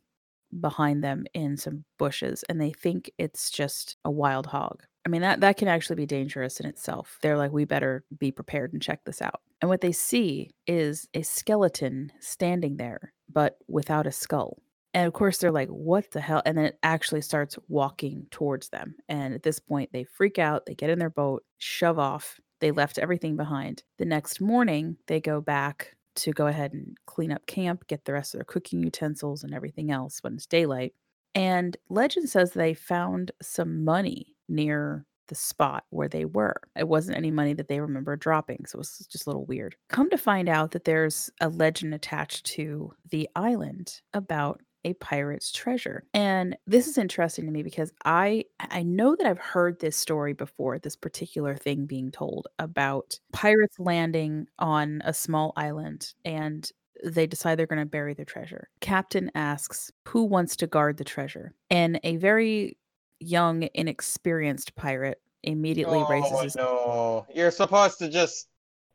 behind 0.59 1.03
them 1.03 1.25
in 1.33 1.57
some 1.57 1.83
bushes 1.97 2.43
and 2.47 2.61
they 2.61 2.71
think 2.71 3.11
it's 3.17 3.49
just 3.49 3.97
a 4.05 4.11
wild 4.11 4.47
hog. 4.47 4.83
I 5.05 5.09
mean 5.09 5.21
that 5.21 5.41
that 5.41 5.57
can 5.57 5.67
actually 5.67 5.97
be 5.97 6.05
dangerous 6.05 6.59
in 6.59 6.65
itself. 6.65 7.17
They're 7.21 7.37
like 7.37 7.51
we 7.51 7.65
better 7.65 8.03
be 8.17 8.31
prepared 8.31 8.73
and 8.73 8.81
check 8.81 9.03
this 9.05 9.21
out. 9.21 9.41
And 9.61 9.69
what 9.69 9.81
they 9.81 9.91
see 9.91 10.51
is 10.65 11.07
a 11.13 11.23
skeleton 11.23 12.11
standing 12.19 12.77
there 12.77 13.13
but 13.31 13.57
without 13.67 14.07
a 14.07 14.11
skull. 14.11 14.59
And 14.95 15.05
of 15.05 15.13
course 15.13 15.37
they're 15.37 15.51
like 15.51 15.67
what 15.67 16.09
the 16.11 16.21
hell 16.21 16.41
and 16.45 16.57
then 16.57 16.65
it 16.65 16.79
actually 16.81 17.21
starts 17.21 17.59
walking 17.67 18.25
towards 18.31 18.69
them. 18.69 18.95
And 19.09 19.33
at 19.33 19.43
this 19.43 19.59
point 19.59 19.91
they 19.91 20.05
freak 20.05 20.39
out, 20.39 20.65
they 20.65 20.73
get 20.73 20.89
in 20.89 20.99
their 20.99 21.09
boat, 21.09 21.43
shove 21.57 21.99
off. 21.99 22.39
They 22.61 22.71
left 22.71 22.97
everything 22.97 23.35
behind. 23.35 23.83
The 23.97 24.05
next 24.05 24.39
morning 24.39 24.95
they 25.07 25.19
go 25.19 25.41
back 25.41 25.95
to 26.15 26.31
go 26.31 26.47
ahead 26.47 26.71
and 26.71 26.95
clean 27.05 27.33
up 27.33 27.45
camp, 27.45 27.85
get 27.87 28.05
the 28.05 28.13
rest 28.13 28.33
of 28.33 28.39
their 28.39 28.45
cooking 28.45 28.81
utensils 28.81 29.43
and 29.43 29.53
everything 29.53 29.91
else 29.91 30.23
when 30.23 30.35
it's 30.35 30.45
daylight. 30.45 30.93
And 31.35 31.75
legend 31.89 32.29
says 32.29 32.53
they 32.53 32.73
found 32.73 33.33
some 33.41 33.83
money 33.83 34.33
near 34.47 35.05
the 35.27 35.35
spot 35.35 35.83
where 35.89 36.07
they 36.07 36.23
were. 36.23 36.55
It 36.77 36.87
wasn't 36.87 37.17
any 37.17 37.31
money 37.31 37.53
that 37.53 37.67
they 37.67 37.81
remember 37.81 38.15
dropping, 38.15 38.65
so 38.65 38.77
it 38.77 38.79
was 38.79 39.05
just 39.11 39.25
a 39.25 39.29
little 39.29 39.45
weird. 39.45 39.75
Come 39.89 40.09
to 40.11 40.17
find 40.17 40.47
out 40.47 40.71
that 40.71 40.85
there's 40.85 41.29
a 41.41 41.49
legend 41.49 41.93
attached 41.93 42.45
to 42.45 42.93
the 43.09 43.27
island 43.35 44.01
about 44.13 44.61
a 44.85 44.93
pirate's 44.93 45.51
treasure. 45.51 46.05
And 46.13 46.55
this 46.65 46.87
is 46.87 46.97
interesting 46.97 47.45
to 47.45 47.51
me 47.51 47.63
because 47.63 47.91
I 48.05 48.45
I 48.59 48.83
know 48.83 49.15
that 49.15 49.27
I've 49.27 49.39
heard 49.39 49.79
this 49.79 49.97
story 49.97 50.33
before, 50.33 50.79
this 50.79 50.95
particular 50.95 51.55
thing 51.55 51.85
being 51.85 52.11
told 52.11 52.47
about 52.59 53.19
pirates 53.33 53.79
landing 53.79 54.47
on 54.59 55.01
a 55.03 55.13
small 55.13 55.51
island 55.57 56.13
and 56.23 56.71
they 57.03 57.27
decide 57.27 57.59
they're 57.59 57.67
going 57.67 57.79
to 57.79 57.85
bury 57.85 58.13
their 58.13 58.25
treasure. 58.25 58.69
Captain 58.79 59.29
asks, 59.35 59.91
"Who 60.07 60.23
wants 60.23 60.55
to 60.57 60.67
guard 60.67 60.97
the 60.97 61.03
treasure?" 61.03 61.53
And 61.69 61.99
a 62.03 62.15
very 62.17 62.77
young 63.19 63.67
inexperienced 63.73 64.75
pirate 64.75 65.21
immediately 65.43 66.03
raises 66.09 66.31
oh 66.33 66.41
his 66.43 66.55
no! 66.55 67.27
You're 67.33 67.51
supposed 67.51 67.99
to 67.99 68.09
just 68.09 68.47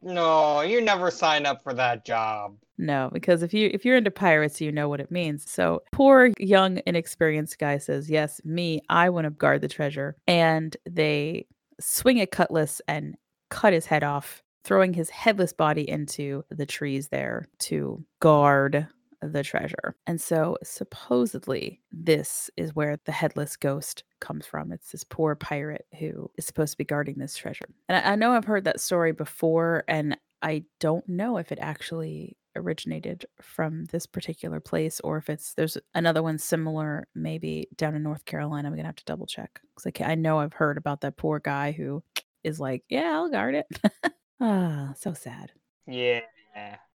no. 0.02 0.60
You 0.62 0.80
never 0.80 1.10
sign 1.10 1.46
up 1.46 1.62
for 1.62 1.74
that 1.74 2.04
job. 2.04 2.56
No, 2.78 3.10
because 3.12 3.42
if 3.42 3.52
you 3.52 3.70
if 3.74 3.84
you're 3.84 3.96
into 3.96 4.10
pirates, 4.10 4.60
you 4.60 4.72
know 4.72 4.88
what 4.88 5.00
it 5.00 5.10
means. 5.10 5.50
So 5.50 5.82
poor 5.92 6.30
young 6.38 6.80
inexperienced 6.86 7.58
guy 7.58 7.78
says, 7.78 8.08
"Yes, 8.08 8.40
me, 8.44 8.80
I 8.88 9.10
want 9.10 9.26
to 9.26 9.30
guard 9.30 9.60
the 9.60 9.68
treasure." 9.68 10.16
And 10.26 10.76
they 10.88 11.46
swing 11.78 12.20
a 12.20 12.26
cutlass 12.26 12.80
and 12.88 13.16
cut 13.50 13.72
his 13.74 13.86
head 13.86 14.02
off, 14.02 14.42
throwing 14.64 14.94
his 14.94 15.10
headless 15.10 15.52
body 15.52 15.88
into 15.88 16.44
the 16.50 16.66
trees 16.66 17.08
there 17.08 17.46
to 17.58 18.04
guard 18.20 18.86
the 19.22 19.42
treasure. 19.42 19.96
And 20.06 20.20
so 20.20 20.56
supposedly 20.62 21.80
this 21.92 22.50
is 22.56 22.74
where 22.74 22.98
the 23.04 23.12
headless 23.12 23.56
ghost 23.56 24.04
comes 24.20 24.46
from. 24.46 24.72
It's 24.72 24.92
this 24.92 25.04
poor 25.04 25.34
pirate 25.34 25.86
who 25.98 26.30
is 26.36 26.46
supposed 26.46 26.72
to 26.72 26.78
be 26.78 26.84
guarding 26.84 27.18
this 27.18 27.36
treasure. 27.36 27.66
And 27.88 27.98
I, 27.98 28.12
I 28.12 28.16
know 28.16 28.32
I've 28.32 28.44
heard 28.44 28.64
that 28.64 28.80
story 28.80 29.12
before 29.12 29.84
and 29.88 30.16
I 30.42 30.64
don't 30.78 31.06
know 31.08 31.36
if 31.36 31.52
it 31.52 31.58
actually 31.60 32.36
originated 32.56 33.26
from 33.40 33.84
this 33.86 34.06
particular 34.06 34.58
place 34.58 35.00
or 35.00 35.16
if 35.16 35.30
it's 35.30 35.54
there's 35.54 35.78
another 35.94 36.22
one 36.22 36.38
similar 36.38 37.06
maybe 37.14 37.68
down 37.76 37.94
in 37.94 38.02
North 38.02 38.24
Carolina. 38.24 38.68
I'm 38.68 38.74
gonna 38.74 38.86
have 38.86 38.96
to 38.96 39.04
double 39.04 39.26
check 39.26 39.60
because 39.76 40.00
I, 40.00 40.12
I 40.12 40.14
know 40.14 40.38
I've 40.38 40.54
heard 40.54 40.78
about 40.78 41.02
that 41.02 41.16
poor 41.16 41.38
guy 41.38 41.72
who 41.72 42.02
is 42.42 42.58
like, 42.58 42.82
yeah, 42.88 43.12
I'll 43.12 43.30
guard 43.30 43.54
it. 43.54 43.66
ah, 44.40 44.92
so 44.96 45.12
sad. 45.12 45.52
Yeah. 45.86 46.20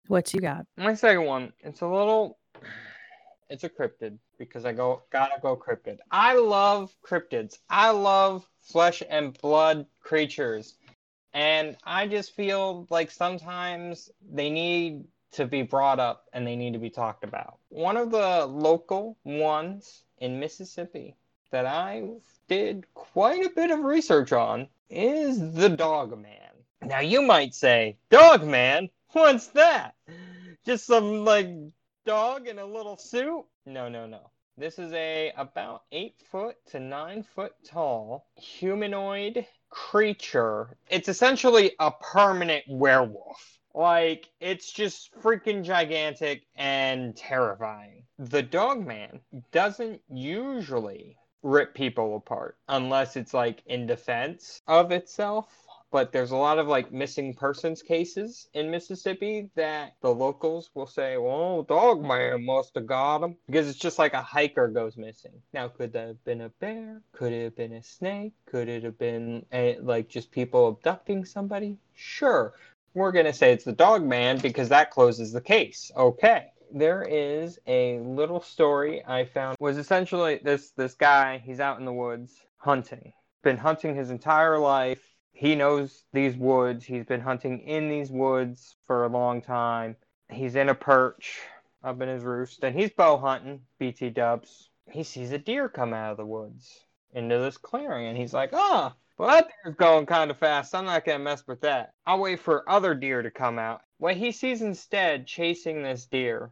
What 0.07 0.33
you 0.33 0.41
got? 0.41 0.65
My 0.77 0.93
second 0.93 1.25
one, 1.25 1.53
it's 1.61 1.81
a 1.81 1.87
little 1.87 2.37
it's 3.49 3.63
a 3.63 3.69
cryptid 3.69 4.17
because 4.37 4.65
I 4.65 4.73
go 4.73 5.03
gotta 5.11 5.39
go 5.41 5.55
cryptid. 5.55 5.97
I 6.11 6.35
love 6.35 6.95
cryptids. 7.03 7.57
I 7.69 7.89
love 7.91 8.45
flesh 8.61 9.01
and 9.09 9.39
blood 9.39 9.85
creatures. 10.01 10.75
And 11.33 11.75
I 11.83 12.07
just 12.07 12.35
feel 12.35 12.87
like 12.89 13.11
sometimes 13.11 14.09
they 14.31 14.49
need 14.49 15.03
to 15.33 15.45
be 15.45 15.63
brought 15.63 15.99
up 15.99 16.25
and 16.31 16.47
they 16.47 16.55
need 16.55 16.73
to 16.73 16.79
be 16.79 16.89
talked 16.89 17.23
about. 17.23 17.57
One 17.69 17.97
of 17.97 18.09
the 18.11 18.45
local 18.45 19.17
ones 19.25 20.03
in 20.19 20.39
Mississippi 20.39 21.15
that 21.51 21.65
I 21.65 22.07
did 22.47 22.85
quite 22.93 23.45
a 23.45 23.49
bit 23.49 23.71
of 23.71 23.79
research 23.79 24.31
on 24.31 24.67
is 24.89 25.53
the 25.53 25.69
Dog 25.69 26.17
Man. 26.17 26.31
Now 26.81 26.99
you 26.99 27.21
might 27.21 27.53
say, 27.53 27.97
Dog 28.09 28.45
Man? 28.45 28.89
What's 29.25 29.47
that? 29.47 29.95
Just 30.65 30.87
some 30.87 31.23
like 31.23 31.47
dog 32.05 32.49
in 32.49 32.59
a 32.59 32.65
little 32.65 32.97
suit? 32.97 33.45
No, 33.65 33.87
no, 33.87 34.05
no. 34.05 34.29
This 34.57 34.77
is 34.77 34.91
a 34.91 35.31
about 35.37 35.83
eight 35.93 36.15
foot 36.29 36.57
to 36.71 36.81
nine 36.81 37.23
foot 37.23 37.53
tall 37.63 38.27
humanoid 38.35 39.47
creature. 39.69 40.75
It's 40.89 41.07
essentially 41.07 41.71
a 41.79 41.91
permanent 41.91 42.65
werewolf. 42.67 43.57
Like, 43.73 44.27
it's 44.41 44.69
just 44.69 45.15
freaking 45.21 45.63
gigantic 45.63 46.43
and 46.57 47.15
terrifying. 47.15 48.03
The 48.19 48.43
dog 48.43 48.85
man 48.85 49.21
doesn't 49.53 50.01
usually 50.09 51.15
rip 51.41 51.73
people 51.73 52.17
apart 52.17 52.57
unless 52.67 53.15
it's 53.15 53.33
like 53.33 53.63
in 53.65 53.87
defense 53.87 54.61
of 54.67 54.91
itself 54.91 55.47
but 55.95 56.11
there's 56.11 56.31
a 56.31 56.35
lot 56.35 56.59
of 56.59 56.67
like 56.67 56.91
missing 56.91 57.33
persons 57.33 57.81
cases 57.81 58.49
in 58.53 58.69
Mississippi 58.69 59.49
that 59.55 59.95
the 60.01 60.13
locals 60.13 60.69
will 60.73 60.87
say, 60.87 61.15
"Well, 61.15 61.63
dog 61.63 62.03
man 62.03 62.45
must 62.45 62.75
have 62.75 62.85
got 62.85 63.23
him," 63.23 63.37
because 63.45 63.69
it's 63.69 63.79
just 63.79 63.97
like 63.97 64.13
a 64.13 64.21
hiker 64.21 64.67
goes 64.67 64.97
missing. 64.97 65.41
Now, 65.53 65.69
could 65.69 65.93
that 65.93 66.07
have 66.09 66.23
been 66.25 66.41
a 66.41 66.49
bear? 66.49 67.01
Could 67.13 67.31
it 67.31 67.45
have 67.45 67.55
been 67.55 67.71
a 67.71 67.81
snake? 67.81 68.33
Could 68.45 68.67
it 68.67 68.83
have 68.83 68.97
been 68.97 69.45
a, 69.53 69.77
like 69.79 70.09
just 70.09 70.31
people 70.31 70.67
abducting 70.67 71.23
somebody? 71.23 71.77
Sure, 71.93 72.51
we're 72.93 73.13
gonna 73.13 73.31
say 73.31 73.53
it's 73.53 73.63
the 73.63 73.71
dog 73.71 74.03
man 74.03 74.37
because 74.39 74.67
that 74.67 74.91
closes 74.91 75.31
the 75.31 75.39
case. 75.39 75.93
Okay. 75.95 76.51
There 76.73 77.03
is 77.03 77.57
a 77.67 77.99
little 77.99 78.41
story 78.41 79.01
I 79.05 79.23
found 79.23 79.55
was 79.61 79.77
essentially 79.77 80.41
this 80.43 80.71
this 80.71 80.93
guy, 80.93 81.37
he's 81.37 81.61
out 81.61 81.79
in 81.79 81.85
the 81.85 81.93
woods 81.93 82.33
hunting. 82.57 83.13
Been 83.43 83.55
hunting 83.55 83.95
his 83.95 84.09
entire 84.09 84.59
life 84.59 85.14
he 85.35 85.53
knows 85.53 86.05
these 86.13 86.37
woods. 86.37 86.85
He's 86.85 87.03
been 87.03 87.19
hunting 87.19 87.59
in 87.59 87.89
these 87.89 88.09
woods 88.09 88.77
for 88.87 89.03
a 89.03 89.09
long 89.09 89.41
time. 89.41 89.97
He's 90.29 90.55
in 90.55 90.69
a 90.69 90.73
perch 90.73 91.41
up 91.83 91.99
in 92.01 92.07
his 92.07 92.23
roost, 92.23 92.63
and 92.63 92.73
he's 92.73 92.89
bow 92.91 93.17
hunting, 93.17 93.59
BT 93.77 94.11
dubs. 94.11 94.69
He 94.89 95.03
sees 95.03 95.33
a 95.33 95.37
deer 95.37 95.67
come 95.67 95.93
out 95.93 96.11
of 96.11 96.17
the 96.17 96.25
woods 96.25 96.85
into 97.13 97.37
this 97.37 97.57
clearing, 97.57 98.07
and 98.07 98.17
he's 98.17 98.33
like, 98.33 98.51
oh, 98.53 98.93
well, 99.17 99.29
that 99.29 99.49
deer's 99.63 99.75
going 99.75 100.05
kind 100.05 100.31
of 100.31 100.37
fast. 100.37 100.73
I'm 100.73 100.85
not 100.85 101.03
to 101.03 101.19
mess 101.19 101.45
with 101.45 101.59
that. 101.61 101.93
I'll 102.07 102.19
wait 102.19 102.39
for 102.39 102.69
other 102.69 102.95
deer 102.95 103.21
to 103.21 103.29
come 103.29 103.59
out. 103.59 103.81
What 103.97 104.15
he 104.15 104.31
sees 104.31 104.61
instead 104.61 105.27
chasing 105.27 105.83
this 105.83 106.05
deer 106.05 106.49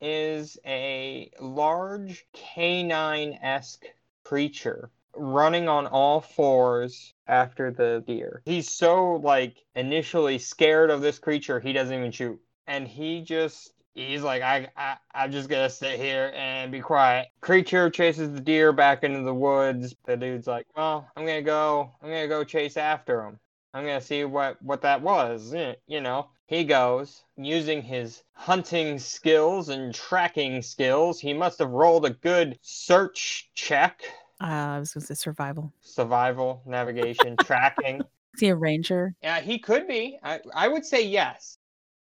is 0.00 0.58
a 0.64 1.30
large 1.40 2.24
canine 2.32 3.38
esque 3.42 3.84
creature 4.24 4.90
running 5.16 5.68
on 5.68 5.86
all 5.86 6.20
fours 6.20 7.14
after 7.26 7.70
the 7.70 8.02
deer. 8.06 8.42
He's 8.44 8.70
so 8.70 9.16
like 9.16 9.56
initially 9.74 10.38
scared 10.38 10.90
of 10.90 11.00
this 11.00 11.18
creature, 11.18 11.60
he 11.60 11.72
doesn't 11.72 11.94
even 11.94 12.10
shoot. 12.12 12.40
And 12.66 12.86
he 12.86 13.22
just 13.22 13.72
he's 13.94 14.22
like, 14.22 14.42
I, 14.42 14.68
I 14.76 14.96
I'm 15.14 15.32
just 15.32 15.48
gonna 15.48 15.70
sit 15.70 15.98
here 15.98 16.32
and 16.34 16.70
be 16.70 16.80
quiet. 16.80 17.28
Creature 17.40 17.90
chases 17.90 18.32
the 18.32 18.40
deer 18.40 18.72
back 18.72 19.04
into 19.04 19.22
the 19.22 19.34
woods. 19.34 19.94
The 20.06 20.16
dude's 20.16 20.46
like, 20.46 20.66
Well, 20.76 21.08
I'm 21.16 21.26
gonna 21.26 21.42
go 21.42 21.90
I'm 22.02 22.08
gonna 22.08 22.28
go 22.28 22.44
chase 22.44 22.76
after 22.76 23.22
him. 23.22 23.38
I'm 23.74 23.84
gonna 23.84 24.00
see 24.00 24.24
what 24.24 24.60
what 24.62 24.82
that 24.82 25.02
was. 25.02 25.54
You 25.86 26.00
know, 26.00 26.30
he 26.46 26.64
goes 26.64 27.24
using 27.36 27.82
his 27.82 28.22
hunting 28.32 28.98
skills 28.98 29.68
and 29.68 29.94
tracking 29.94 30.62
skills. 30.62 31.20
He 31.20 31.34
must 31.34 31.58
have 31.58 31.70
rolled 31.70 32.06
a 32.06 32.10
good 32.10 32.58
search 32.62 33.50
check. 33.54 34.02
Uh, 34.40 34.46
I 34.46 34.78
was 34.78 34.92
gonna 34.92 35.06
say 35.06 35.14
survival. 35.14 35.72
Survival, 35.80 36.62
navigation, 36.66 37.36
tracking. 37.42 38.00
Is 38.34 38.40
he 38.40 38.48
a 38.48 38.56
ranger? 38.56 39.14
Yeah, 39.22 39.40
he 39.40 39.58
could 39.58 39.88
be. 39.88 40.18
I 40.22 40.40
I 40.54 40.68
would 40.68 40.84
say 40.84 41.04
yes. 41.04 41.58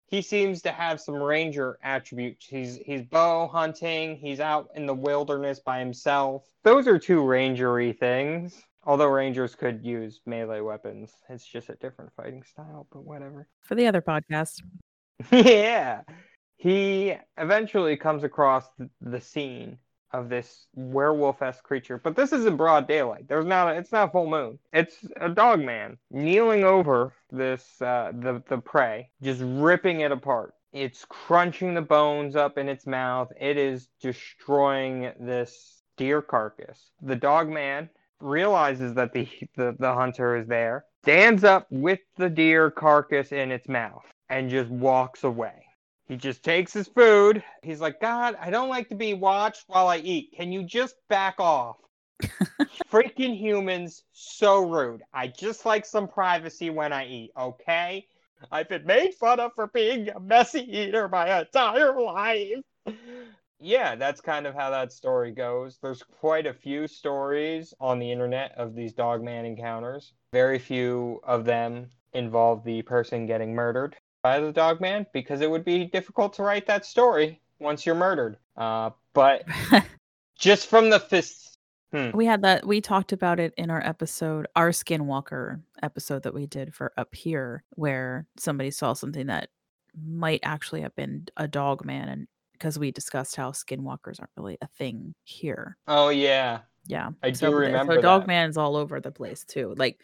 He 0.08 0.22
seems 0.22 0.62
to 0.62 0.72
have 0.72 1.02
some 1.02 1.16
ranger 1.16 1.78
attributes. 1.84 2.46
He's 2.46 2.78
he's 2.78 3.04
bow 3.04 3.48
hunting. 3.48 4.18
He's 4.18 4.40
out 4.40 4.70
in 4.76 4.86
the 4.86 4.94
wilderness 4.94 5.60
by 5.60 5.80
himself. 5.80 6.46
Those 6.64 6.88
are 6.88 7.00
two 7.00 7.22
rangery 7.22 7.98
things. 7.98 8.62
Although 8.86 9.08
rangers 9.08 9.54
could 9.54 9.84
use 9.84 10.22
melee 10.26 10.62
weapons, 10.62 11.12
it's 11.28 11.46
just 11.46 11.68
a 11.68 11.76
different 11.76 12.12
fighting 12.16 12.44
style. 12.44 12.88
But 12.92 13.04
whatever. 13.04 13.48
For 13.64 13.76
the 13.76 13.86
other 13.86 14.02
podcast. 14.02 14.62
yeah. 15.32 16.02
He 16.56 17.16
eventually 17.38 17.98
comes 17.98 18.24
across 18.24 18.66
the 19.02 19.22
scene 19.22 19.78
of 20.12 20.30
this 20.30 20.68
werewolf-esque 20.76 21.64
creature, 21.64 22.00
but 22.04 22.16
this 22.16 22.32
is 22.32 22.46
in 22.46 22.58
broad 22.58 22.88
daylight. 22.88 23.28
There's 23.28 23.46
not 23.46 23.70
a, 23.70 23.78
it's 23.78 23.92
not 23.92 24.12
full 24.12 24.28
moon. 24.28 24.60
It's 24.74 24.96
a 25.20 25.30
dog 25.30 25.60
man 25.60 25.98
kneeling 26.12 26.64
over 26.64 27.14
this 27.32 27.82
uh, 27.82 28.12
the 28.14 28.42
the 28.48 28.58
prey, 28.58 29.10
just 29.22 29.42
ripping 29.44 30.02
it 30.02 30.12
apart. 30.12 30.54
It's 30.74 31.06
crunching 31.06 31.74
the 31.74 31.82
bones 31.82 32.36
up 32.36 32.58
in 32.58 32.70
its 32.70 32.86
mouth. 32.86 33.32
It 33.40 33.58
is 33.58 33.90
destroying 34.02 35.12
this 35.20 35.82
deer 35.98 36.22
carcass. 36.22 36.92
The 37.02 37.16
dog 37.16 37.50
man 37.50 37.90
realizes 38.20 38.94
that 38.96 39.14
the, 39.14 39.28
the, 39.56 39.76
the 39.80 39.94
hunter 39.94 40.36
is 40.36 40.48
there, 40.48 40.86
stands 41.04 41.44
up 41.44 41.68
with 41.70 42.00
the 42.18 42.30
deer 42.30 42.70
carcass 42.70 43.32
in 43.32 43.52
its 43.52 43.68
mouth, 43.68 44.06
and 44.30 44.50
just 44.50 44.70
walks 44.70 45.24
away. 45.24 45.67
He 46.08 46.16
just 46.16 46.42
takes 46.42 46.72
his 46.72 46.88
food. 46.88 47.44
He's 47.62 47.82
like, 47.82 48.00
God, 48.00 48.38
I 48.40 48.50
don't 48.50 48.70
like 48.70 48.88
to 48.90 48.96
be 48.96 49.14
watched 49.14 49.66
while 49.68 49.90
I 49.90 49.98
eat. 49.98 50.34
Can 50.38 50.54
you 50.54 50.64
just 50.64 50.96
back 51.10 51.36
off? 51.38 51.78
Freaking 52.90 53.38
humans, 53.38 54.04
so 54.14 54.62
rude. 54.62 55.04
I 55.14 55.28
just 55.28 55.66
like 55.66 55.86
some 55.86 56.08
privacy 56.08 56.70
when 56.70 56.94
I 56.94 57.06
eat, 57.08 57.32
okay? 57.38 58.08
I've 58.52 58.70
been 58.70 58.86
made 58.86 59.16
fun 59.16 59.42
of 59.42 59.52
for 59.54 59.68
being 59.68 60.10
a 60.10 60.20
messy 60.20 60.62
eater 60.62 61.10
my 61.10 61.42
entire 61.42 62.00
life. 62.00 62.64
yeah, 63.60 63.96
that's 63.96 64.22
kind 64.22 64.48
of 64.48 64.56
how 64.56 64.70
that 64.70 64.94
story 64.94 65.32
goes. 65.32 65.78
There's 65.82 66.04
quite 66.04 66.46
a 66.46 66.54
few 66.54 66.88
stories 66.88 67.74
on 67.82 68.00
the 68.00 68.10
internet 68.10 68.54
of 68.56 68.76
these 68.76 68.94
dogman 68.94 69.46
encounters. 69.46 70.14
Very 70.32 70.58
few 70.58 71.20
of 71.24 71.44
them 71.44 71.90
involve 72.14 72.64
the 72.64 72.82
person 72.84 73.26
getting 73.26 73.54
murdered 73.54 73.98
by 74.28 74.42
the 74.42 74.52
dog 74.52 74.82
man 74.82 75.06
because 75.14 75.40
it 75.40 75.50
would 75.50 75.64
be 75.64 75.86
difficult 75.86 76.34
to 76.34 76.44
write 76.44 76.68
that 76.68 76.86
story 76.86 77.40
once 77.60 77.86
you're 77.86 77.96
murdered. 77.96 78.36
Uh, 78.58 78.90
but 79.14 79.46
just 80.38 80.68
from 80.68 80.90
the 80.90 81.00
fists. 81.00 81.56
Hmm. 81.94 82.10
We 82.14 82.26
had 82.26 82.42
that. 82.42 82.68
We 82.68 82.82
talked 82.82 83.14
about 83.14 83.40
it 83.40 83.54
in 83.58 83.70
our 83.70 83.82
episode, 83.82 84.46
our 84.54 84.72
Skinwalker 84.72 85.62
episode 85.82 86.24
that 86.24 86.34
we 86.34 86.46
did 86.46 86.76
for 86.76 86.92
Up 86.98 87.16
Here, 87.16 87.64
where 87.70 88.28
somebody 88.36 88.70
saw 88.70 88.92
something 88.92 89.28
that 89.28 89.48
might 90.06 90.42
actually 90.44 90.82
have 90.82 90.94
been 90.98 91.28
a 91.38 91.48
dog 91.48 91.86
man, 91.86 92.10
and 92.10 92.28
because 92.52 92.78
we 92.78 92.92
discussed 92.92 93.38
how 93.38 93.52
skinwalkers 93.52 94.20
aren't 94.20 94.32
really 94.36 94.58
a 94.62 94.68
thing 94.68 95.16
here. 95.24 95.78
Oh 95.88 96.10
yeah, 96.10 96.60
yeah. 96.86 97.12
I 97.24 97.32
so, 97.32 97.52
do 97.52 97.56
remember. 97.56 97.96
So 97.96 98.02
dog 98.02 98.28
man's 98.28 98.58
all 98.58 98.76
over 98.76 99.00
the 99.00 99.12
place 99.12 99.46
too. 99.46 99.74
Like, 99.78 100.02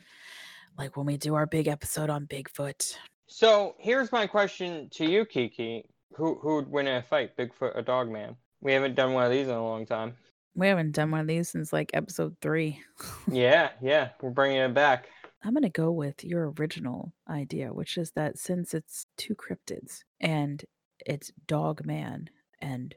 like 0.77 0.95
when 0.95 1.05
we 1.05 1.17
do 1.17 1.35
our 1.35 1.45
big 1.45 1.67
episode 1.67 2.09
on 2.09 2.25
Bigfoot, 2.25 2.95
so 3.33 3.73
here's 3.79 4.11
my 4.11 4.27
question 4.27 4.89
to 4.91 5.09
you, 5.09 5.25
Kiki. 5.25 5.83
Who 6.15 6.37
who 6.39 6.57
would 6.57 6.69
win 6.69 6.85
in 6.85 6.97
a 6.97 7.01
fight, 7.01 7.35
Bigfoot 7.35 7.75
or 7.75 7.81
Dogman? 7.81 8.35
We 8.61 8.73
haven't 8.73 8.93
done 8.93 9.13
one 9.13 9.25
of 9.25 9.31
these 9.31 9.47
in 9.47 9.55
a 9.55 9.63
long 9.63 9.87
time. 9.87 10.15
We 10.53 10.67
haven't 10.67 10.91
done 10.91 11.09
one 11.09 11.21
of 11.21 11.27
these 11.27 11.49
since 11.49 11.73
like 11.73 11.89
episode 11.95 12.35
three. 12.41 12.79
yeah, 13.31 13.69
yeah, 13.81 14.09
we're 14.21 14.29
bringing 14.29 14.57
it 14.57 14.75
back. 14.75 15.07
I'm 15.43 15.55
gonna 15.55 15.71
go 15.71 15.89
with 15.89 16.23
your 16.23 16.53
original 16.59 17.11
idea, 17.27 17.73
which 17.73 17.97
is 17.97 18.11
that 18.11 18.37
since 18.37 18.75
it's 18.75 19.07
two 19.17 19.33
cryptids 19.33 20.01
and 20.21 20.63
it's 21.03 21.31
Dogman 21.47 22.29
and 22.61 22.93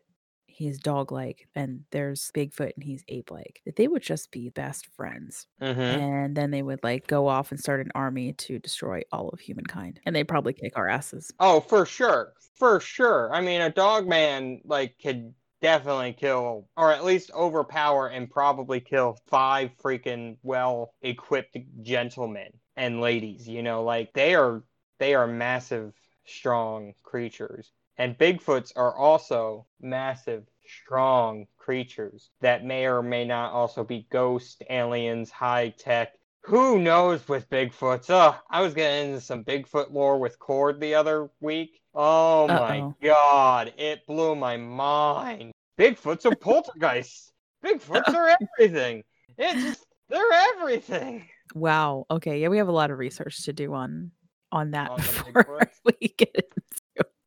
he's 0.56 0.78
dog 0.78 1.12
like 1.12 1.48
and 1.54 1.84
there's 1.90 2.30
Bigfoot 2.34 2.72
and 2.74 2.84
he's 2.84 3.04
ape 3.08 3.30
like, 3.30 3.60
that 3.66 3.76
they 3.76 3.88
would 3.88 4.02
just 4.02 4.30
be 4.30 4.48
best 4.48 4.86
friends. 4.96 5.46
Mm-hmm. 5.60 5.80
And 5.80 6.36
then 6.36 6.50
they 6.50 6.62
would 6.62 6.82
like 6.82 7.06
go 7.06 7.28
off 7.28 7.50
and 7.50 7.60
start 7.60 7.80
an 7.80 7.92
army 7.94 8.32
to 8.32 8.58
destroy 8.58 9.02
all 9.12 9.28
of 9.28 9.40
humankind. 9.40 10.00
And 10.06 10.16
they 10.16 10.24
probably 10.24 10.54
kick 10.54 10.72
our 10.76 10.88
asses. 10.88 11.30
Oh, 11.38 11.60
for 11.60 11.84
sure. 11.84 12.32
For 12.56 12.80
sure. 12.80 13.30
I 13.34 13.42
mean, 13.42 13.60
a 13.60 13.70
dog 13.70 14.08
man 14.08 14.60
like 14.64 14.94
could 15.00 15.34
definitely 15.60 16.14
kill 16.14 16.68
or 16.76 16.92
at 16.92 17.04
least 17.04 17.30
overpower 17.34 18.08
and 18.08 18.30
probably 18.30 18.80
kill 18.80 19.18
five 19.26 19.70
freaking 19.82 20.36
well 20.42 20.92
equipped 21.00 21.56
gentlemen 21.80 22.48
and 22.76 23.00
ladies 23.00 23.48
you 23.48 23.62
know 23.62 23.82
like 23.82 24.12
they 24.12 24.34
are 24.34 24.62
they 24.98 25.14
are 25.14 25.26
massive 25.26 25.94
strong 26.26 26.92
creatures 27.02 27.72
and 27.98 28.18
Bigfoots 28.18 28.72
are 28.76 28.94
also 28.96 29.66
massive, 29.80 30.44
strong 30.66 31.46
creatures 31.56 32.30
that 32.40 32.64
may 32.64 32.86
or 32.86 33.02
may 33.02 33.24
not 33.24 33.52
also 33.52 33.84
be 33.84 34.06
ghost 34.10 34.62
aliens, 34.68 35.30
high 35.30 35.70
tech. 35.78 36.12
Who 36.42 36.78
knows 36.78 37.26
with 37.28 37.50
Bigfoots? 37.50 38.06
Oh, 38.08 38.36
I 38.50 38.60
was 38.60 38.74
getting 38.74 39.08
into 39.08 39.20
some 39.20 39.42
Bigfoot 39.44 39.92
lore 39.92 40.18
with 40.18 40.38
Cord 40.38 40.80
the 40.80 40.94
other 40.94 41.28
week. 41.40 41.80
Oh 41.94 42.46
Uh-oh. 42.46 42.58
my 42.58 42.92
god, 43.02 43.72
it 43.76 44.06
blew 44.06 44.36
my 44.36 44.56
mind. 44.56 45.52
Bigfoots 45.78 46.24
are 46.24 46.36
poltergeists. 46.36 47.32
Bigfoots 47.64 48.14
are 48.14 48.36
everything. 48.58 49.02
It's 49.38 49.62
just 49.62 49.86
they're 50.08 50.32
everything. 50.54 51.26
Wow. 51.54 52.06
Okay. 52.10 52.40
Yeah, 52.40 52.48
we 52.48 52.58
have 52.58 52.68
a 52.68 52.72
lot 52.72 52.90
of 52.90 52.98
research 52.98 53.44
to 53.44 53.52
do 53.52 53.74
on 53.74 54.12
on 54.52 54.70
that 54.72 54.90
on 54.90 54.96
before 55.32 55.70
we 55.84 56.14
get 56.16 56.52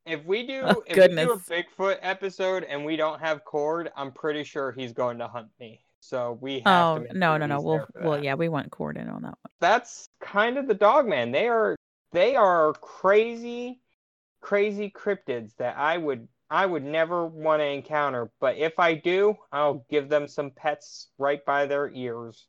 if 0.09 0.25
we 0.25 0.45
do 0.45 0.63
oh, 0.65 0.83
if 0.85 0.95
goodness. 0.95 1.27
we 1.27 1.35
do 1.35 1.55
a 1.55 1.63
Bigfoot 1.63 1.97
episode 2.01 2.63
and 2.63 2.83
we 2.83 2.95
don't 2.95 3.19
have 3.19 3.45
Cord, 3.45 3.91
I'm 3.95 4.11
pretty 4.11 4.43
sure 4.43 4.71
he's 4.71 4.93
going 4.93 5.19
to 5.19 5.27
hunt 5.27 5.49
me. 5.59 5.81
So 6.01 6.37
we 6.41 6.61
have 6.65 7.01
oh, 7.01 7.05
no, 7.13 7.37
no, 7.37 7.45
no. 7.45 7.61
We'll 7.61 7.85
well, 8.01 8.23
yeah, 8.23 8.33
we 8.35 8.49
want 8.49 8.71
Cord 8.71 8.97
in 8.97 9.09
on 9.09 9.21
that 9.21 9.37
one. 9.41 9.51
That's 9.59 10.09
kind 10.21 10.57
of 10.57 10.67
the 10.67 10.73
dog 10.73 11.07
man. 11.07 11.31
They 11.31 11.47
are 11.47 11.75
they 12.11 12.35
are 12.35 12.73
crazy, 12.73 13.81
crazy 14.41 14.89
cryptids 14.89 15.55
that 15.57 15.77
I 15.77 15.97
would 15.97 16.27
I 16.49 16.65
would 16.65 16.83
never 16.83 17.27
want 17.27 17.61
to 17.61 17.65
encounter. 17.65 18.31
But 18.39 18.57
if 18.57 18.79
I 18.79 18.95
do, 18.95 19.35
I'll 19.51 19.85
give 19.89 20.09
them 20.09 20.27
some 20.27 20.51
pets 20.51 21.09
right 21.17 21.43
by 21.45 21.65
their 21.65 21.91
ears, 21.91 22.47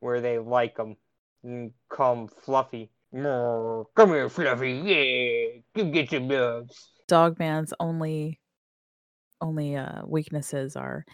where 0.00 0.20
they 0.20 0.38
like 0.38 0.76
them, 0.76 0.96
and 1.42 1.72
call 1.88 2.14
them 2.14 2.28
Fluffy. 2.28 2.90
Come 3.22 4.08
here, 4.08 4.28
Fluffy. 4.28 4.72
Yeah, 4.84 5.60
go 5.74 5.90
get 5.90 6.10
some 6.10 6.28
loves. 6.28 6.90
Dogman's 7.08 7.72
only 7.80 8.40
only 9.40 9.76
uh, 9.76 10.02
weaknesses 10.06 10.76
are 10.76 11.04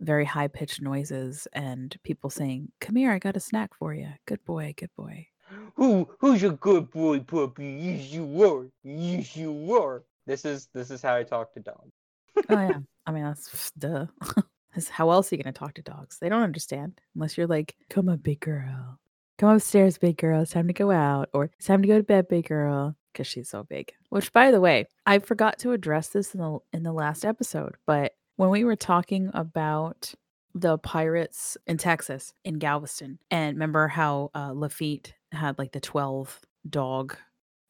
very 0.00 0.24
high 0.24 0.48
pitched 0.48 0.82
noises 0.82 1.46
and 1.52 1.94
people 2.02 2.30
saying, 2.30 2.72
"Come 2.80 2.96
here, 2.96 3.12
I 3.12 3.18
got 3.18 3.36
a 3.36 3.40
snack 3.40 3.70
for 3.78 3.94
you. 3.94 4.08
Good 4.26 4.44
boy, 4.44 4.74
good 4.76 4.90
boy." 4.96 5.28
Who 5.76 6.08
who's 6.18 6.42
a 6.42 6.50
good 6.50 6.90
boy, 6.90 7.20
puppy? 7.20 7.66
Yes, 7.66 8.10
you 8.10 8.44
are. 8.44 8.66
Yes, 8.82 9.36
you 9.36 9.74
are. 9.76 10.04
This 10.26 10.44
is 10.44 10.68
this 10.74 10.90
is 10.90 11.02
how 11.02 11.14
I 11.14 11.22
talk 11.22 11.52
to 11.54 11.60
dogs. 11.60 11.92
oh 12.36 12.42
yeah, 12.48 12.78
I 13.06 13.12
mean 13.12 13.24
that's 13.24 13.70
duh. 13.72 14.06
how 14.90 15.10
else 15.10 15.32
are 15.32 15.36
you 15.36 15.42
gonna 15.42 15.52
talk 15.52 15.74
to 15.74 15.82
dogs? 15.82 16.18
They 16.18 16.28
don't 16.28 16.42
understand 16.42 17.00
unless 17.14 17.36
you're 17.38 17.46
like, 17.46 17.76
"Come 17.90 18.08
on, 18.08 18.18
big 18.18 18.40
girl." 18.40 18.98
Come 19.38 19.50
upstairs, 19.50 19.98
big 19.98 20.16
girl. 20.16 20.42
It's 20.42 20.52
time 20.52 20.68
to 20.68 20.72
go 20.72 20.90
out. 20.90 21.28
Or 21.32 21.44
it's 21.44 21.66
time 21.66 21.82
to 21.82 21.88
go 21.88 21.98
to 21.98 22.04
bed, 22.04 22.28
big 22.28 22.48
girl. 22.48 22.96
Because 23.12 23.26
she's 23.26 23.48
so 23.48 23.62
big. 23.64 23.92
Which 24.10 24.32
by 24.32 24.50
the 24.50 24.60
way, 24.60 24.86
I 25.06 25.18
forgot 25.18 25.58
to 25.60 25.72
address 25.72 26.08
this 26.08 26.34
in 26.34 26.40
the 26.40 26.58
in 26.72 26.82
the 26.82 26.92
last 26.92 27.24
episode, 27.24 27.76
but 27.86 28.12
when 28.36 28.50
we 28.50 28.64
were 28.64 28.76
talking 28.76 29.30
about 29.34 30.14
the 30.54 30.78
pirates 30.78 31.56
in 31.66 31.78
Texas 31.78 32.32
in 32.44 32.58
Galveston, 32.58 33.18
and 33.30 33.56
remember 33.56 33.88
how 33.88 34.30
uh, 34.34 34.52
Lafitte 34.52 35.14
had 35.32 35.58
like 35.58 35.72
the 35.72 35.80
twelve 35.80 36.40
dog 36.68 37.16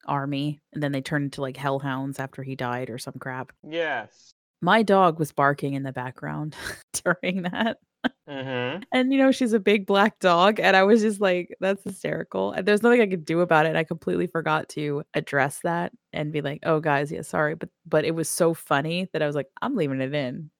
army, 0.07 0.61
and 0.73 0.83
then 0.83 0.93
they 0.93 1.01
turned 1.01 1.25
into 1.25 1.41
like 1.41 1.57
hellhounds 1.57 2.19
after 2.19 2.43
he 2.43 2.57
died 2.57 2.91
or 2.91 2.99
some 2.99 3.15
crap. 3.19 3.53
Yes. 3.67 4.34
My 4.65 4.83
dog 4.83 5.19
was 5.19 5.31
barking 5.31 5.75
in 5.75 5.83
the 5.83 5.93
background 5.93 6.57
during 7.05 7.43
that. 7.43 7.77
Mm-hmm. 8.27 8.83
And 8.93 9.13
you 9.13 9.19
know, 9.19 9.31
she's 9.31 9.53
a 9.53 9.61
big 9.61 9.85
black 9.85 10.19
dog. 10.21 10.59
And 10.59 10.75
I 10.75 10.85
was 10.85 11.03
just 11.03 11.21
like, 11.21 11.55
that's 11.61 11.85
hysterical. 11.85 12.53
And 12.53 12.67
there's 12.67 12.83
nothing 12.83 13.03
I 13.03 13.07
could 13.07 13.27
do 13.27 13.41
about 13.41 13.67
it. 13.67 13.71
And 13.71 13.79
I 13.79 13.85
completely 13.85 14.27
forgot 14.27 14.71
to 14.71 15.03
address 15.13 15.61
that 15.65 15.93
and 16.15 16.33
be 16.33 16.41
like, 16.41 16.61
oh 16.63 16.81
guys, 16.81 17.13
yeah, 17.13 17.21
sorry. 17.21 17.55
But 17.57 17.69
but 17.85 18.07
it 18.07 18.15
was 18.15 18.27
so 18.27 18.55
funny 18.55 19.07
that 19.13 19.21
I 19.21 19.27
was 19.27 19.37
like, 19.37 19.49
I'm 19.61 19.77
leaving 19.77 20.01
it 20.01 20.15
in. 20.15 20.51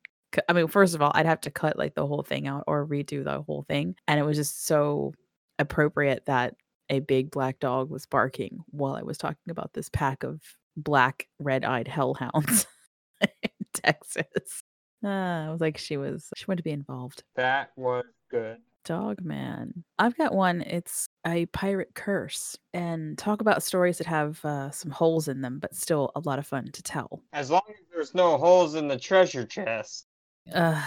I 0.51 0.53
mean, 0.53 0.67
first 0.67 0.95
of 0.95 1.01
all, 1.01 1.13
I'd 1.15 1.25
have 1.25 1.41
to 1.43 1.51
cut 1.51 1.79
like 1.79 1.95
the 1.95 2.07
whole 2.07 2.23
thing 2.25 2.47
out 2.47 2.65
or 2.67 2.87
redo 2.87 3.25
the 3.25 3.41
whole 3.41 3.65
thing. 3.71 3.95
And 4.07 4.21
it 4.21 4.25
was 4.25 4.37
just 4.37 4.67
so 4.67 5.15
appropriate 5.59 6.27
that 6.27 6.57
a 6.91 7.01
big 7.01 7.31
black 7.31 7.59
dog 7.59 7.89
was 7.89 8.05
barking 8.05 8.59
while 8.67 8.97
I 8.97 9.03
was 9.03 9.17
talking 9.17 9.51
about 9.51 9.73
this 9.73 9.89
pack 9.89 10.25
of 10.25 10.43
black 10.77 11.27
red-eyed 11.39 11.89
hellhounds 11.89 12.67
Texas. 13.85 14.63
Ah, 15.05 15.47
I 15.49 15.51
was 15.51 15.61
like, 15.61 15.77
she 15.79 15.97
was 15.97 16.29
she 16.37 16.45
wanted 16.49 16.59
to 16.59 16.63
be 16.65 16.71
involved. 16.71 17.23
That 17.37 17.71
was 17.77 18.05
good. 18.31 18.59
Dog 18.85 19.23
man. 19.23 19.85
I've 19.99 20.17
got 20.17 20.35
one. 20.35 20.61
It's 20.63 21.07
a 21.27 21.47
pirate 21.47 21.91
curse. 21.95 22.57
And 22.75 23.17
talk 23.19 23.41
about 23.41 23.63
stories 23.63 23.99
that 23.99 24.07
have 24.07 24.45
uh, 24.45 24.71
some 24.71 24.91
holes 24.91 25.29
in 25.29 25.41
them, 25.41 25.59
but 25.59 25.75
still 25.75 26.11
a 26.15 26.21
lot 26.21 26.39
of 26.39 26.47
fun 26.47 26.71
to 26.73 26.83
tell. 26.83 27.23
As 27.33 27.51
long 27.51 27.63
as 27.71 27.77
there's 27.93 28.15
no 28.15 28.37
holes 28.37 28.75
in 28.75 28.89
the 28.89 28.99
treasure 28.99 29.45
chest 29.47 30.07
Uh, 30.53 30.83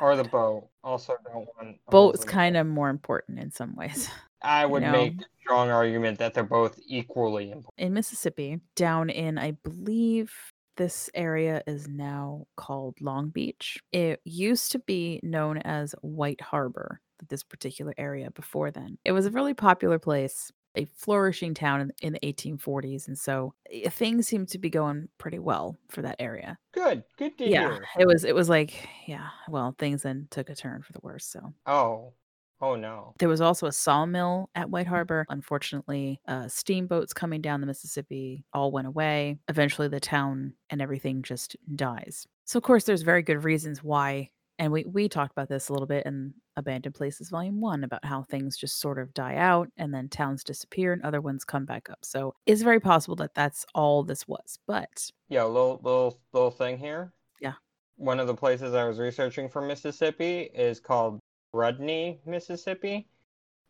or 0.00 0.16
the 0.16 0.24
boat. 0.24 0.68
Also, 0.84 1.14
don't 1.24 1.46
want 1.56 1.76
boat's 1.90 2.24
kind 2.24 2.56
of 2.56 2.66
more 2.66 2.90
important 2.90 3.38
in 3.38 3.50
some 3.50 3.74
ways. 3.74 4.08
I 4.42 4.64
would 4.66 4.82
know. 4.82 4.92
make 4.92 5.20
a 5.20 5.24
strong 5.42 5.70
argument 5.70 6.18
that 6.18 6.32
they're 6.34 6.44
both 6.44 6.78
equally 6.86 7.50
important. 7.50 7.74
In 7.78 7.92
Mississippi, 7.92 8.60
down 8.76 9.10
in, 9.10 9.36
I 9.38 9.50
believe 9.52 10.32
this 10.80 11.10
area 11.14 11.62
is 11.66 11.86
now 11.88 12.46
called 12.56 12.98
Long 13.02 13.28
Beach. 13.28 13.78
It 13.92 14.22
used 14.24 14.72
to 14.72 14.78
be 14.78 15.20
known 15.22 15.58
as 15.58 15.94
White 16.00 16.40
Harbor, 16.40 17.02
this 17.28 17.42
particular 17.42 17.92
area 17.98 18.30
before 18.30 18.70
then. 18.70 18.96
It 19.04 19.12
was 19.12 19.26
a 19.26 19.30
really 19.30 19.52
popular 19.52 19.98
place, 19.98 20.50
a 20.74 20.86
flourishing 20.86 21.52
town 21.52 21.82
in, 21.82 21.92
in 22.00 22.12
the 22.14 22.20
1840s. 22.20 23.08
And 23.08 23.18
so 23.18 23.52
eh, 23.70 23.90
things 23.90 24.26
seem 24.26 24.46
to 24.46 24.58
be 24.58 24.70
going 24.70 25.10
pretty 25.18 25.38
well 25.38 25.76
for 25.90 26.00
that 26.00 26.16
area. 26.18 26.56
Good. 26.72 27.04
Good 27.18 27.36
to 27.36 27.46
yeah. 27.46 27.72
hear. 27.72 27.84
It 27.98 28.06
was, 28.06 28.24
it 28.24 28.34
was 28.34 28.48
like, 28.48 28.88
yeah, 29.06 29.28
well, 29.50 29.74
things 29.78 30.04
then 30.04 30.28
took 30.30 30.48
a 30.48 30.54
turn 30.54 30.80
for 30.80 30.94
the 30.94 31.00
worse. 31.02 31.26
So 31.26 31.52
Oh. 31.66 32.14
Oh 32.62 32.76
no. 32.76 33.14
there 33.18 33.28
was 33.28 33.40
also 33.40 33.66
a 33.66 33.72
sawmill 33.72 34.50
at 34.54 34.70
White 34.70 34.86
Harbor. 34.86 35.24
Unfortunately, 35.28 36.20
uh, 36.28 36.48
steamboats 36.48 37.12
coming 37.12 37.40
down 37.40 37.60
the 37.60 37.66
Mississippi 37.66 38.44
all 38.52 38.70
went 38.70 38.86
away. 38.86 39.38
Eventually, 39.48 39.88
the 39.88 40.00
town 40.00 40.52
and 40.68 40.82
everything 40.82 41.22
just 41.22 41.56
dies. 41.74 42.26
So, 42.44 42.58
of 42.58 42.62
course, 42.62 42.84
there's 42.84 43.02
very 43.02 43.22
good 43.22 43.44
reasons 43.44 43.82
why. 43.82 44.30
And 44.58 44.72
we, 44.72 44.84
we 44.84 45.08
talked 45.08 45.32
about 45.32 45.48
this 45.48 45.70
a 45.70 45.72
little 45.72 45.86
bit 45.86 46.04
in 46.04 46.34
Abandoned 46.56 46.94
Places 46.94 47.30
Volume 47.30 47.62
1 47.62 47.82
about 47.82 48.04
how 48.04 48.24
things 48.24 48.58
just 48.58 48.78
sort 48.78 48.98
of 48.98 49.14
die 49.14 49.36
out 49.36 49.68
and 49.78 49.94
then 49.94 50.10
towns 50.10 50.44
disappear 50.44 50.92
and 50.92 51.02
other 51.02 51.22
ones 51.22 51.46
come 51.46 51.64
back 51.64 51.88
up. 51.88 52.00
So 52.02 52.34
it's 52.44 52.60
very 52.60 52.78
possible 52.78 53.16
that 53.16 53.34
that's 53.34 53.64
all 53.74 54.02
this 54.02 54.28
was. 54.28 54.58
But 54.66 55.10
Yo, 55.30 55.46
little 55.48 55.80
little 55.82 56.20
little 56.34 56.50
thing 56.50 56.76
here. 56.76 57.14
Yeah. 57.40 57.54
One 57.96 58.20
of 58.20 58.26
the 58.26 58.34
places 58.34 58.74
I 58.74 58.84
was 58.84 58.98
researching 58.98 59.48
for 59.48 59.62
Mississippi 59.62 60.50
is 60.54 60.78
called 60.78 61.20
Rodney, 61.52 62.20
Mississippi, 62.26 63.06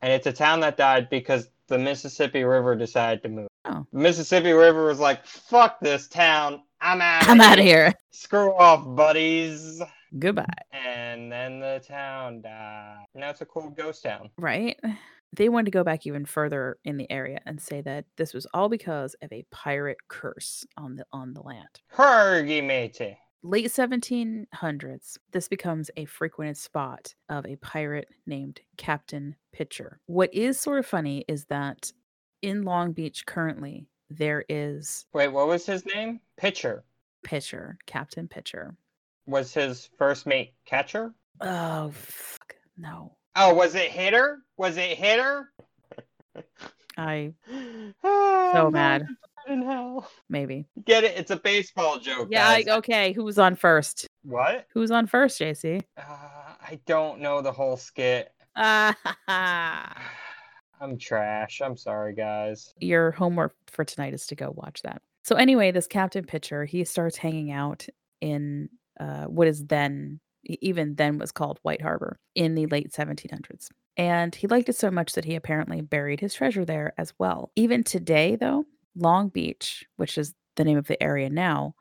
and 0.02 0.12
it's 0.12 0.26
a 0.26 0.32
town 0.32 0.60
that 0.60 0.76
died 0.76 1.08
because 1.10 1.48
the 1.68 1.78
Mississippi 1.78 2.44
River 2.44 2.74
decided 2.74 3.22
to 3.22 3.28
move. 3.28 3.48
Oh. 3.64 3.86
Mississippi 3.92 4.52
River 4.52 4.86
was 4.86 4.98
like, 4.98 5.24
"Fuck 5.24 5.80
this 5.80 6.08
town, 6.08 6.62
I'm 6.80 7.00
out. 7.00 7.28
I'm 7.28 7.40
out 7.40 7.58
of 7.58 7.64
here. 7.64 7.94
Screw 8.10 8.54
off, 8.54 8.84
buddies." 8.96 9.82
Goodbye. 10.18 10.46
And 10.72 11.30
then 11.30 11.60
the 11.60 11.82
town 11.86 12.42
died. 12.42 13.04
Now 13.14 13.30
it's 13.30 13.42
a 13.42 13.46
cool 13.46 13.70
ghost 13.70 14.02
town. 14.02 14.30
Right? 14.36 14.78
They 15.32 15.48
wanted 15.48 15.66
to 15.66 15.70
go 15.70 15.84
back 15.84 16.06
even 16.06 16.24
further 16.24 16.78
in 16.84 16.96
the 16.96 17.08
area 17.10 17.38
and 17.46 17.60
say 17.60 17.80
that 17.82 18.04
this 18.16 18.34
was 18.34 18.46
all 18.52 18.68
because 18.68 19.14
of 19.22 19.32
a 19.32 19.44
pirate 19.52 19.98
curse 20.08 20.66
on 20.76 20.96
the 20.96 21.04
on 21.12 21.32
the 21.34 21.42
land. 21.42 21.80
Hergy 21.94 22.64
matey. 22.66 23.16
Late 23.42 23.66
1700s, 23.66 25.16
this 25.32 25.48
becomes 25.48 25.90
a 25.96 26.04
frequented 26.04 26.58
spot 26.58 27.14
of 27.30 27.46
a 27.46 27.56
pirate 27.56 28.08
named 28.26 28.60
Captain 28.76 29.34
Pitcher. 29.52 29.98
What 30.06 30.32
is 30.34 30.60
sort 30.60 30.78
of 30.78 30.84
funny 30.86 31.24
is 31.26 31.46
that 31.46 31.90
in 32.42 32.64
Long 32.64 32.92
Beach 32.92 33.24
currently 33.24 33.86
there 34.10 34.44
is 34.50 35.06
Wait, 35.14 35.28
what 35.28 35.48
was 35.48 35.64
his 35.64 35.86
name? 35.86 36.20
Pitcher. 36.36 36.84
Pitcher, 37.22 37.78
Captain 37.86 38.28
Pitcher. 38.28 38.76
Was 39.26 39.54
his 39.54 39.88
first 39.96 40.26
mate 40.26 40.52
Catcher? 40.66 41.14
Oh, 41.40 41.90
fuck. 41.94 42.56
No. 42.76 43.16
Oh, 43.36 43.54
was 43.54 43.74
it 43.74 43.90
Hitter? 43.90 44.40
Was 44.58 44.76
it 44.76 44.98
Hitter? 44.98 45.50
I 46.98 47.32
Oh, 48.04 48.50
So 48.52 48.70
mad. 48.70 49.06
In 49.48 49.62
hell. 49.62 50.08
maybe. 50.28 50.66
Get 50.84 51.04
it? 51.04 51.16
It's 51.16 51.30
a 51.30 51.36
baseball 51.36 51.98
joke. 51.98 52.28
Yeah, 52.30 52.48
I, 52.48 52.62
guys. 52.62 52.78
okay. 52.78 53.12
Who's 53.12 53.38
on 53.38 53.56
first? 53.56 54.06
What? 54.22 54.66
Who's 54.72 54.90
on 54.90 55.06
first, 55.06 55.40
JC? 55.40 55.82
Uh, 55.96 56.02
I 56.02 56.78
don't 56.86 57.20
know 57.20 57.40
the 57.42 57.52
whole 57.52 57.76
skit. 57.76 58.32
Ah, 58.56 58.96
I'm 60.80 60.98
trash. 60.98 61.60
I'm 61.62 61.76
sorry, 61.76 62.14
guys. 62.14 62.72
your 62.80 63.10
homework 63.12 63.54
for 63.66 63.84
tonight 63.84 64.14
is 64.14 64.26
to 64.28 64.34
go 64.34 64.52
watch 64.56 64.82
that. 64.82 65.02
So 65.24 65.36
anyway, 65.36 65.70
this 65.70 65.86
Captain 65.86 66.24
Pitcher, 66.24 66.64
he 66.64 66.84
starts 66.84 67.16
hanging 67.16 67.50
out 67.50 67.86
in 68.20 68.68
uh, 68.98 69.24
what 69.24 69.48
is 69.48 69.66
then 69.66 70.20
even 70.44 70.94
then 70.94 71.18
was 71.18 71.32
called 71.32 71.58
White 71.62 71.82
Harbor 71.82 72.18
in 72.34 72.54
the 72.54 72.66
late 72.66 72.92
1700s. 72.92 73.68
And 73.96 74.34
he 74.34 74.46
liked 74.46 74.68
it 74.70 74.76
so 74.76 74.90
much 74.90 75.12
that 75.12 75.24
he 75.26 75.34
apparently 75.34 75.82
buried 75.82 76.20
his 76.20 76.32
treasure 76.34 76.64
there 76.64 76.94
as 76.96 77.12
well. 77.18 77.50
Even 77.56 77.82
today, 77.84 78.36
though, 78.36 78.64
Long 78.96 79.28
Beach, 79.28 79.84
which 79.96 80.18
is 80.18 80.34
the 80.56 80.64
name 80.64 80.78
of 80.78 80.86
the 80.86 81.02
area 81.02 81.30
now, 81.30 81.74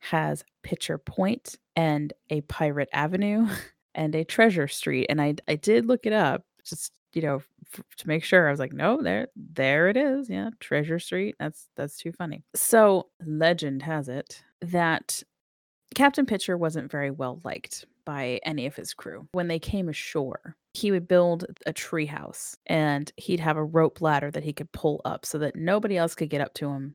has 0.00 0.44
Pitcher 0.62 0.98
Point 0.98 1.56
and 1.74 2.12
a 2.30 2.40
Pirate 2.42 2.88
Avenue 2.92 3.48
and 3.94 4.14
a 4.14 4.24
Treasure 4.24 4.68
Street. 4.68 5.06
And 5.08 5.20
I 5.20 5.34
I 5.48 5.56
did 5.56 5.86
look 5.86 6.06
it 6.06 6.12
up 6.12 6.44
just 6.64 6.92
you 7.12 7.22
know 7.22 7.42
f- 7.72 7.82
to 7.98 8.08
make 8.08 8.24
sure. 8.24 8.46
I 8.48 8.50
was 8.50 8.60
like, 8.60 8.72
no, 8.72 9.00
there 9.02 9.28
there 9.36 9.88
it 9.88 9.96
is. 9.96 10.28
Yeah, 10.28 10.50
Treasure 10.60 10.98
Street. 10.98 11.36
That's 11.38 11.68
that's 11.76 11.96
too 11.96 12.12
funny. 12.12 12.44
So 12.54 13.08
legend 13.24 13.82
has 13.82 14.08
it 14.08 14.42
that 14.60 15.22
Captain 15.94 16.26
Pitcher 16.26 16.56
wasn't 16.56 16.90
very 16.90 17.10
well 17.10 17.40
liked 17.44 17.86
by 18.06 18.40
any 18.44 18.64
of 18.64 18.74
his 18.74 18.94
crew. 18.94 19.28
When 19.32 19.48
they 19.48 19.58
came 19.58 19.90
ashore, 19.90 20.56
he 20.72 20.90
would 20.90 21.06
build 21.06 21.44
a 21.66 21.72
tree 21.74 22.06
house 22.06 22.56
and 22.66 23.12
he'd 23.16 23.40
have 23.40 23.58
a 23.58 23.64
rope 23.64 24.00
ladder 24.00 24.30
that 24.30 24.44
he 24.44 24.54
could 24.54 24.72
pull 24.72 25.02
up 25.04 25.26
so 25.26 25.36
that 25.38 25.56
nobody 25.56 25.98
else 25.98 26.14
could 26.14 26.30
get 26.30 26.40
up 26.40 26.54
to 26.54 26.68
him. 26.68 26.94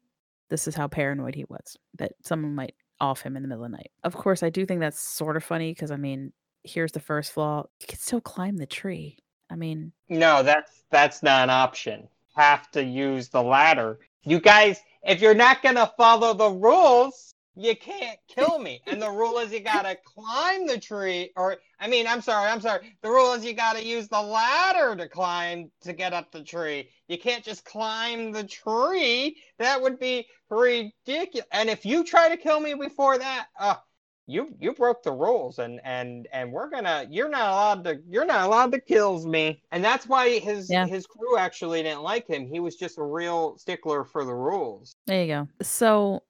This 0.50 0.67
is 0.67 0.74
how 0.74 0.88
paranoid 0.88 1.36
he 1.36 1.45
was 1.50 1.78
that 1.97 2.13
someone 2.24 2.56
might 2.56 2.74
off 3.00 3.21
him 3.21 3.36
in 3.36 3.43
the 3.43 3.47
middle 3.47 3.65
of 3.65 3.71
the 3.71 3.78
night. 3.78 3.91
Of 4.04 4.15
course, 4.15 4.41
I 4.43 4.50
do 4.50 4.65
think 4.65 4.80
that's 4.80 5.00
sort 5.00 5.38
of 5.38 5.43
funny 5.43 5.74
because 5.74 5.91
I 5.91 5.97
mean, 5.97 6.32
here's 6.63 6.91
the 6.91 7.00
first 7.00 7.34
flaw. 7.34 7.65
You 7.80 7.88
can 7.88 8.00
still 8.00 8.21
climb 8.21 8.58
the 8.58 8.65
tree. 8.65 9.17
I 9.50 9.56
mean, 9.56 9.91
No, 10.08 10.43
that's 10.43 10.84
that's 10.89 11.21
not 11.21 11.43
an 11.43 11.50
option. 11.50 12.08
Have 12.36 12.71
to 12.71 12.84
use 12.84 13.28
the 13.28 13.43
ladder. 13.43 14.00
You 14.24 14.39
guys, 14.39 14.80
if 15.04 15.19
you're 15.19 15.34
not 15.34 15.62
gonna 15.62 15.91
follow 15.97 16.34
the 16.34 16.50
rules, 16.50 17.34
you 17.55 17.75
can't 17.75 18.17
kill 18.27 18.59
me. 18.59 18.81
And 18.87 19.01
the 19.01 19.09
rule 19.09 19.37
is 19.39 19.51
you 19.51 19.59
gotta 19.59 19.97
climb 20.05 20.67
the 20.67 20.79
tree, 20.79 21.31
or 21.35 21.57
I 21.79 21.87
mean, 21.87 22.07
I'm 22.07 22.21
sorry, 22.21 22.49
I'm 22.49 22.61
sorry. 22.61 22.95
The 23.01 23.09
rule 23.09 23.33
is 23.33 23.43
you 23.43 23.53
gotta 23.53 23.83
use 23.83 24.07
the 24.07 24.21
ladder 24.21 24.95
to 24.95 25.07
climb 25.09 25.71
to 25.81 25.93
get 25.93 26.13
up 26.13 26.31
the 26.31 26.43
tree. 26.43 26.89
You 27.07 27.17
can't 27.17 27.43
just 27.43 27.65
climb 27.65 28.31
the 28.31 28.43
tree. 28.43 29.37
That 29.59 29.81
would 29.81 29.99
be 29.99 30.27
ridiculous. 30.49 31.47
And 31.51 31.69
if 31.69 31.85
you 31.85 32.03
try 32.03 32.29
to 32.29 32.37
kill 32.37 32.59
me 32.59 32.73
before 32.73 33.17
that, 33.17 33.47
uh, 33.59 33.75
you 34.27 34.55
you 34.59 34.73
broke 34.73 35.03
the 35.03 35.11
rules 35.11 35.59
and 35.59 35.81
and 35.83 36.27
and 36.31 36.51
we're 36.51 36.69
gonna 36.69 37.05
you're 37.09 37.27
not 37.27 37.49
allowed 37.49 37.83
to 37.83 38.01
you're 38.07 38.25
not 38.25 38.45
allowed 38.45 38.71
to 38.71 38.79
kills 38.79 39.25
me 39.25 39.61
and 39.71 39.83
that's 39.83 40.07
why 40.07 40.39
his 40.39 40.69
Yeah. 40.69 40.85
his 40.85 41.05
crew 41.05 41.37
actually 41.37 41.83
didn't 41.83 42.03
like 42.03 42.27
him 42.27 42.47
he 42.47 42.59
was 42.59 42.75
just 42.75 42.97
a 42.97 43.03
real 43.03 43.57
stickler 43.57 44.05
for 44.05 44.23
the 44.23 44.33
rules 44.33 44.95
there 45.07 45.23
you 45.23 45.27
go. 45.27 45.47
So 45.61 46.23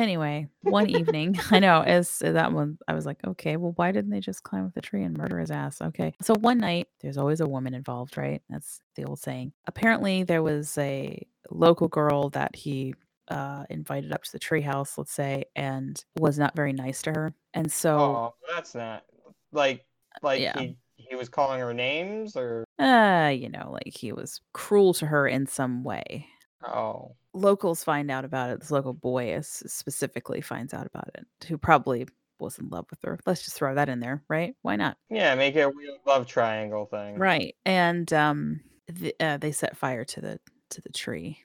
anyway, 0.00 0.48
one 0.62 0.88
evening, 0.88 1.38
I 1.50 1.58
know 1.58 1.82
as 1.82 2.18
that 2.18 2.52
one, 2.52 2.78
I 2.88 2.94
was 2.94 3.06
like, 3.06 3.18
okay, 3.26 3.56
well, 3.56 3.72
why 3.76 3.92
didn't 3.92 4.10
they 4.10 4.20
just 4.20 4.42
climb 4.42 4.66
up 4.66 4.74
the 4.74 4.80
tree 4.80 5.02
and 5.02 5.16
murder 5.16 5.38
his 5.38 5.50
ass? 5.50 5.80
Okay. 5.80 6.14
So 6.22 6.34
one 6.34 6.58
night, 6.58 6.88
there's 7.00 7.18
always 7.18 7.40
a 7.40 7.46
woman 7.46 7.74
involved, 7.74 8.16
right? 8.16 8.42
That's 8.48 8.80
the 8.96 9.04
old 9.04 9.20
saying. 9.20 9.52
Apparently, 9.66 10.24
there 10.24 10.42
was 10.42 10.76
a 10.78 11.26
local 11.50 11.88
girl 11.88 12.30
that 12.30 12.56
he 12.56 12.94
uh, 13.28 13.64
invited 13.70 14.12
up 14.12 14.22
to 14.24 14.32
the 14.32 14.38
treehouse, 14.38 14.98
let's 14.98 15.12
say, 15.12 15.44
and 15.56 16.04
was 16.18 16.38
not 16.38 16.56
very 16.56 16.72
nice 16.72 17.02
to 17.02 17.10
her. 17.12 17.34
And 17.54 17.70
so, 17.70 17.98
oh 17.98 18.34
that's 18.52 18.74
not 18.74 19.04
like 19.52 19.84
like 20.22 20.40
yeah. 20.40 20.58
he 20.58 20.76
he 20.96 21.14
was 21.14 21.28
calling 21.28 21.60
her 21.60 21.72
names 21.72 22.36
or 22.36 22.64
uh, 22.78 23.30
you 23.34 23.48
know, 23.48 23.70
like 23.72 23.96
he 23.96 24.12
was 24.12 24.40
cruel 24.52 24.92
to 24.94 25.06
her 25.06 25.26
in 25.26 25.46
some 25.46 25.84
way. 25.84 26.26
oh 26.66 27.14
locals 27.34 27.84
find 27.84 28.10
out 28.10 28.24
about 28.24 28.50
it. 28.50 28.60
This 28.60 28.70
local 28.70 28.94
boy 28.94 29.34
is 29.34 29.62
specifically 29.66 30.40
finds 30.40 30.72
out 30.72 30.86
about 30.86 31.10
it, 31.14 31.26
who 31.46 31.58
probably 31.58 32.06
was 32.38 32.58
in 32.58 32.68
love 32.68 32.86
with 32.90 33.00
her. 33.02 33.18
Let's 33.26 33.44
just 33.44 33.56
throw 33.56 33.74
that 33.74 33.88
in 33.88 34.00
there, 34.00 34.22
right? 34.28 34.54
Why 34.62 34.76
not? 34.76 34.96
Yeah, 35.10 35.34
make 35.34 35.56
it 35.56 35.60
a 35.60 35.68
weird 35.68 35.98
love 36.06 36.26
triangle 36.26 36.86
thing. 36.86 37.18
Right. 37.18 37.54
And 37.64 38.12
um, 38.12 38.60
the, 38.86 39.14
uh, 39.20 39.36
they 39.36 39.52
set 39.52 39.76
fire 39.76 40.04
to 40.04 40.20
the 40.20 40.40
to 40.70 40.80
the 40.80 40.90
tree 40.90 41.38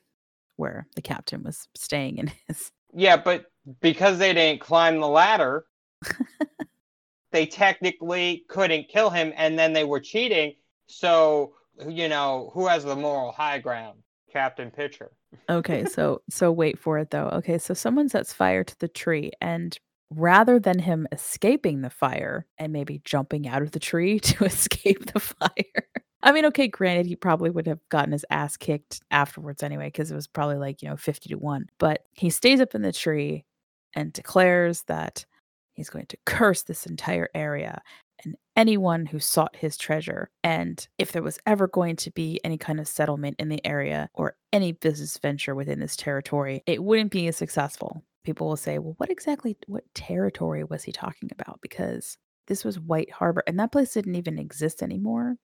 where 0.55 0.87
the 0.95 1.01
captain 1.01 1.43
was 1.43 1.67
staying 1.75 2.17
in 2.17 2.31
his. 2.47 2.71
Yeah, 2.93 3.17
but 3.17 3.45
because 3.81 4.17
they 4.17 4.33
didn't 4.33 4.61
climb 4.61 4.99
the 4.99 5.07
ladder, 5.07 5.65
they 7.31 7.45
technically 7.45 8.45
couldn't 8.47 8.89
kill 8.89 9.09
him, 9.09 9.33
and 9.35 9.57
then 9.57 9.73
they 9.73 9.83
were 9.83 9.99
cheating. 9.99 10.55
So 10.87 11.53
you 11.87 12.09
know 12.09 12.51
who 12.53 12.67
has 12.67 12.83
the 12.83 12.95
moral 12.95 13.31
high 13.31 13.59
ground? 13.59 13.99
Captain 14.31 14.69
Pitcher. 14.69 15.11
Okay, 15.49 15.85
so 15.85 16.21
so 16.29 16.51
wait 16.51 16.79
for 16.79 16.97
it 16.99 17.11
though. 17.11 17.27
Okay, 17.33 17.57
so 17.57 17.73
someone 17.73 18.09
sets 18.09 18.33
fire 18.33 18.63
to 18.63 18.79
the 18.79 18.87
tree 18.87 19.31
and 19.41 19.77
rather 20.11 20.59
than 20.59 20.79
him 20.79 21.07
escaping 21.11 21.81
the 21.81 21.89
fire 21.89 22.47
and 22.57 22.73
maybe 22.73 23.01
jumping 23.05 23.47
out 23.47 23.61
of 23.61 23.71
the 23.71 23.79
tree 23.79 24.19
to 24.19 24.45
escape 24.45 25.05
the 25.13 25.19
fire. 25.19 25.85
I 26.21 26.31
mean, 26.33 26.45
okay, 26.47 26.67
granted, 26.67 27.05
he 27.05 27.15
probably 27.15 27.49
would 27.49 27.67
have 27.67 27.79
gotten 27.89 28.11
his 28.11 28.25
ass 28.29 28.57
kicked 28.57 29.01
afterwards 29.11 29.63
anyway, 29.63 29.87
because 29.87 30.11
it 30.11 30.15
was 30.15 30.27
probably 30.27 30.57
like, 30.57 30.81
you 30.81 30.89
know, 30.89 30.97
50 30.97 31.29
to 31.29 31.35
1. 31.37 31.67
But 31.79 32.01
he 32.11 32.29
stays 32.29 32.59
up 32.59 32.75
in 32.75 32.81
the 32.81 32.91
tree 32.91 33.45
and 33.95 34.11
declares 34.11 34.83
that 34.87 35.25
he's 35.73 35.89
going 35.89 36.07
to 36.07 36.17
curse 36.25 36.63
this 36.63 36.85
entire 36.85 37.29
area 37.33 37.81
anyone 38.59 39.05
who 39.05 39.19
sought 39.19 39.55
his 39.55 39.77
treasure. 39.77 40.29
And 40.43 40.85
if 40.97 41.13
there 41.13 41.23
was 41.23 41.39
ever 41.47 41.65
going 41.69 41.95
to 41.95 42.11
be 42.11 42.41
any 42.43 42.57
kind 42.57 42.81
of 42.81 42.89
settlement 42.89 43.37
in 43.39 43.47
the 43.47 43.65
area 43.65 44.09
or 44.13 44.35
any 44.51 44.73
business 44.73 45.17
venture 45.17 45.55
within 45.55 45.79
this 45.79 45.95
territory, 45.95 46.61
it 46.65 46.83
wouldn't 46.83 47.11
be 47.11 47.29
as 47.29 47.37
successful. 47.37 48.03
People 48.25 48.49
will 48.49 48.57
say, 48.57 48.77
well, 48.77 48.95
what 48.97 49.09
exactly, 49.09 49.57
what 49.67 49.85
territory 49.95 50.65
was 50.65 50.83
he 50.83 50.91
talking 50.91 51.29
about? 51.31 51.59
Because 51.61 52.17
this 52.47 52.65
was 52.65 52.77
White 52.77 53.09
Harbor 53.09 53.43
and 53.47 53.57
that 53.59 53.71
place 53.71 53.93
didn't 53.93 54.15
even 54.15 54.37
exist 54.37 54.83
anymore. 54.83 55.37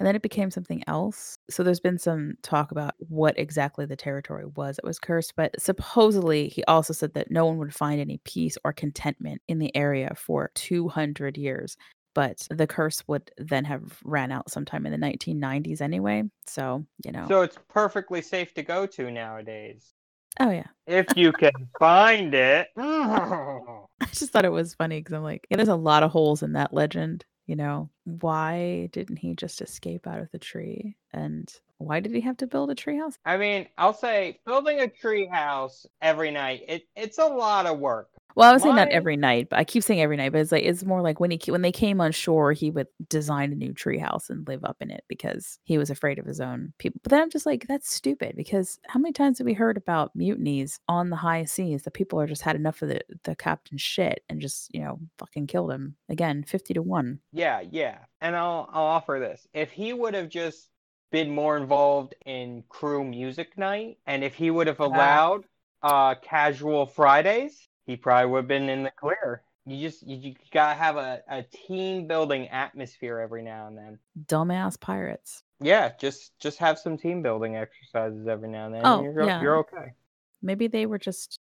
And 0.00 0.06
then 0.06 0.16
it 0.16 0.22
became 0.22 0.50
something 0.50 0.82
else. 0.86 1.36
So 1.50 1.62
there's 1.62 1.80
been 1.80 1.98
some 1.98 2.34
talk 2.42 2.70
about 2.72 2.94
what 2.98 3.38
exactly 3.38 3.84
the 3.84 3.96
territory 3.96 4.44
was 4.56 4.76
that 4.76 4.84
was 4.84 4.98
cursed. 4.98 5.34
But 5.36 5.60
supposedly, 5.60 6.48
he 6.48 6.62
also 6.64 6.92
said 6.92 7.14
that 7.14 7.32
no 7.32 7.46
one 7.46 7.58
would 7.58 7.74
find 7.74 8.00
any 8.00 8.20
peace 8.24 8.56
or 8.64 8.72
contentment 8.72 9.42
in 9.48 9.58
the 9.58 9.74
area 9.76 10.12
for 10.16 10.52
200 10.54 11.36
years 11.36 11.76
but 12.18 12.44
the 12.50 12.66
curse 12.66 13.00
would 13.06 13.30
then 13.38 13.64
have 13.64 13.96
ran 14.02 14.32
out 14.32 14.50
sometime 14.50 14.84
in 14.84 14.90
the 14.90 14.98
1990s 14.98 15.80
anyway. 15.80 16.24
So, 16.48 16.84
you 17.04 17.12
know. 17.12 17.26
So 17.28 17.42
it's 17.42 17.56
perfectly 17.68 18.22
safe 18.22 18.52
to 18.54 18.64
go 18.64 18.86
to 18.86 19.08
nowadays. 19.08 19.92
Oh, 20.40 20.50
yeah. 20.50 20.66
If 20.88 21.06
you 21.16 21.30
can 21.30 21.52
find 21.78 22.34
it. 22.34 22.70
I 22.76 23.84
just 24.10 24.32
thought 24.32 24.44
it 24.44 24.50
was 24.50 24.74
funny 24.74 24.98
because 24.98 25.14
I'm 25.14 25.22
like, 25.22 25.46
yeah, 25.48 25.58
there's 25.58 25.68
a 25.68 25.76
lot 25.76 26.02
of 26.02 26.10
holes 26.10 26.42
in 26.42 26.54
that 26.54 26.74
legend. 26.74 27.24
You 27.46 27.54
know, 27.54 27.88
why 28.02 28.88
didn't 28.90 29.18
he 29.18 29.36
just 29.36 29.62
escape 29.62 30.08
out 30.08 30.18
of 30.18 30.28
the 30.32 30.40
tree? 30.40 30.96
And 31.12 31.48
why 31.76 32.00
did 32.00 32.16
he 32.16 32.20
have 32.22 32.38
to 32.38 32.48
build 32.48 32.72
a 32.72 32.74
treehouse? 32.74 33.14
I 33.24 33.36
mean, 33.36 33.68
I'll 33.78 33.94
say 33.94 34.40
building 34.44 34.80
a 34.80 34.88
treehouse 34.88 35.86
every 36.02 36.32
night, 36.32 36.62
it, 36.66 36.82
it's 36.96 37.18
a 37.18 37.26
lot 37.26 37.66
of 37.66 37.78
work. 37.78 38.10
Well, 38.34 38.48
I 38.48 38.52
would 38.52 38.62
say 38.62 38.72
not 38.72 38.88
every 38.88 39.16
night, 39.16 39.48
but 39.50 39.58
I 39.58 39.64
keep 39.64 39.82
saying 39.82 40.00
every 40.00 40.16
night. 40.16 40.30
But 40.30 40.42
it's 40.42 40.52
like 40.52 40.64
it's 40.64 40.84
more 40.84 41.02
like 41.02 41.18
when 41.18 41.30
he 41.30 41.50
when 41.50 41.62
they 41.62 41.72
came 41.72 42.00
on 42.00 42.12
shore, 42.12 42.52
he 42.52 42.70
would 42.70 42.86
design 43.08 43.52
a 43.52 43.56
new 43.56 43.72
treehouse 43.74 44.30
and 44.30 44.46
live 44.46 44.64
up 44.64 44.76
in 44.80 44.90
it 44.90 45.02
because 45.08 45.58
he 45.64 45.76
was 45.76 45.90
afraid 45.90 46.18
of 46.18 46.26
his 46.26 46.40
own 46.40 46.72
people. 46.78 47.00
But 47.02 47.10
then 47.10 47.22
I'm 47.22 47.30
just 47.30 47.46
like, 47.46 47.66
that's 47.66 47.92
stupid 47.92 48.36
because 48.36 48.78
how 48.86 49.00
many 49.00 49.12
times 49.12 49.38
have 49.38 49.46
we 49.46 49.54
heard 49.54 49.76
about 49.76 50.14
mutinies 50.16 50.78
on 50.88 51.10
the 51.10 51.16
high 51.16 51.44
seas 51.44 51.82
that 51.82 51.94
people 51.94 52.20
are 52.20 52.26
just 52.26 52.42
had 52.42 52.54
enough 52.56 52.80
of 52.82 52.90
the 52.90 53.00
the 53.24 53.34
captain's 53.34 53.82
shit 53.82 54.22
and 54.28 54.40
just 54.40 54.72
you 54.72 54.80
know 54.80 55.00
fucking 55.18 55.46
killed 55.46 55.72
him 55.72 55.96
again, 56.08 56.44
fifty 56.44 56.74
to 56.74 56.82
one. 56.82 57.18
Yeah, 57.32 57.60
yeah. 57.68 57.98
And 58.20 58.36
I'll 58.36 58.68
I'll 58.72 58.84
offer 58.84 59.18
this. 59.20 59.46
If 59.52 59.72
he 59.72 59.92
would 59.92 60.14
have 60.14 60.28
just 60.28 60.68
been 61.10 61.30
more 61.30 61.56
involved 61.56 62.14
in 62.26 62.62
crew 62.68 63.02
music 63.02 63.56
night 63.56 63.98
and 64.06 64.22
if 64.22 64.34
he 64.34 64.50
would 64.50 64.66
have 64.66 64.80
allowed 64.80 65.44
uh 65.82 66.14
casual 66.16 66.86
Fridays, 66.86 67.67
he 67.88 67.96
probably 67.96 68.30
would 68.30 68.38
have 68.40 68.48
been 68.48 68.68
in 68.68 68.84
the 68.84 68.92
clear. 68.92 69.42
You 69.64 69.88
just 69.88 70.06
you, 70.06 70.16
you 70.16 70.34
gotta 70.52 70.78
have 70.78 70.96
a, 70.96 71.22
a 71.28 71.42
team 71.42 72.06
building 72.06 72.48
atmosphere 72.48 73.18
every 73.18 73.42
now 73.42 73.66
and 73.66 73.76
then. 73.76 73.98
Dumbass 74.26 74.78
pirates. 74.78 75.42
Yeah, 75.58 75.92
just 75.98 76.38
just 76.38 76.58
have 76.58 76.78
some 76.78 76.96
team 76.96 77.22
building 77.22 77.56
exercises 77.56 78.28
every 78.28 78.48
now 78.48 78.66
and 78.66 78.74
then. 78.74 78.82
Oh, 78.84 79.02
and 79.02 79.14
you're, 79.14 79.24
yeah. 79.24 79.40
you're 79.40 79.56
okay. 79.58 79.94
Maybe 80.42 80.68
they 80.68 80.86
were 80.86 80.98
just 80.98 81.40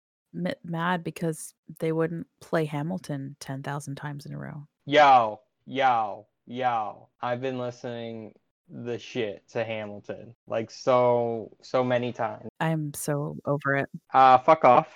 mad 0.64 1.02
because 1.02 1.52
they 1.80 1.92
wouldn't 1.92 2.28
play 2.40 2.64
Hamilton 2.64 3.36
ten 3.40 3.62
thousand 3.62 3.96
times 3.96 4.24
in 4.24 4.32
a 4.32 4.38
row. 4.38 4.66
Yo, 4.86 5.40
yo, 5.66 6.26
yo. 6.46 7.08
I've 7.20 7.40
been 7.40 7.58
listening 7.58 8.34
the 8.68 8.98
shit 8.98 9.48
to 9.48 9.64
Hamilton 9.64 10.34
like 10.46 10.70
so 10.70 11.50
so 11.60 11.82
many 11.82 12.12
times. 12.12 12.48
I'm 12.60 12.94
so 12.94 13.36
over 13.44 13.76
it. 13.76 13.88
Uh, 14.14 14.38
fuck 14.38 14.64
off. 14.64 14.88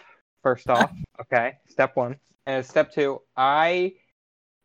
First 0.42 0.68
off, 0.70 0.92
okay. 1.20 1.58
Step 1.68 1.96
one. 1.96 2.16
And 2.46 2.64
step 2.64 2.92
two, 2.92 3.20
I 3.36 3.94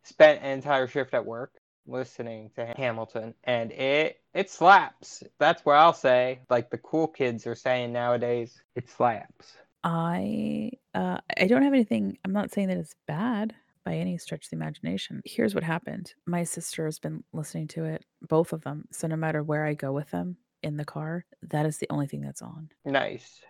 spent 0.04 0.42
an 0.42 0.50
entire 0.50 0.86
shift 0.86 1.14
at 1.14 1.24
work 1.24 1.52
listening 1.86 2.50
to 2.56 2.66
Hamilton, 2.76 3.34
and 3.44 3.72
it 3.72 4.20
it 4.34 4.50
slaps. 4.50 5.22
That's 5.38 5.64
what 5.64 5.76
I'll 5.76 5.92
say. 5.92 6.40
Like 6.50 6.70
the 6.70 6.78
cool 6.78 7.08
kids 7.08 7.46
are 7.46 7.54
saying 7.54 7.92
nowadays, 7.92 8.60
it 8.74 8.88
slaps. 8.90 9.56
I 9.84 10.72
uh 10.94 11.18
I 11.38 11.46
don't 11.46 11.62
have 11.62 11.72
anything 11.72 12.18
I'm 12.24 12.32
not 12.32 12.52
saying 12.52 12.68
that 12.68 12.78
it's 12.78 12.94
bad 13.06 13.54
by 13.84 13.94
any 13.94 14.18
stretch 14.18 14.46
of 14.46 14.50
the 14.50 14.56
imagination. 14.56 15.22
Here's 15.24 15.54
what 15.54 15.62
happened. 15.62 16.12
My 16.26 16.42
sister 16.42 16.86
has 16.86 16.98
been 16.98 17.22
listening 17.32 17.68
to 17.68 17.84
it, 17.84 18.04
both 18.20 18.52
of 18.52 18.62
them. 18.62 18.86
So 18.90 19.06
no 19.06 19.16
matter 19.16 19.44
where 19.44 19.64
I 19.64 19.74
go 19.74 19.92
with 19.92 20.10
them 20.10 20.38
in 20.62 20.76
the 20.76 20.84
car, 20.84 21.24
that 21.42 21.66
is 21.66 21.78
the 21.78 21.86
only 21.88 22.08
thing 22.08 22.20
that's 22.20 22.42
on. 22.42 22.70
Nice. 22.84 23.40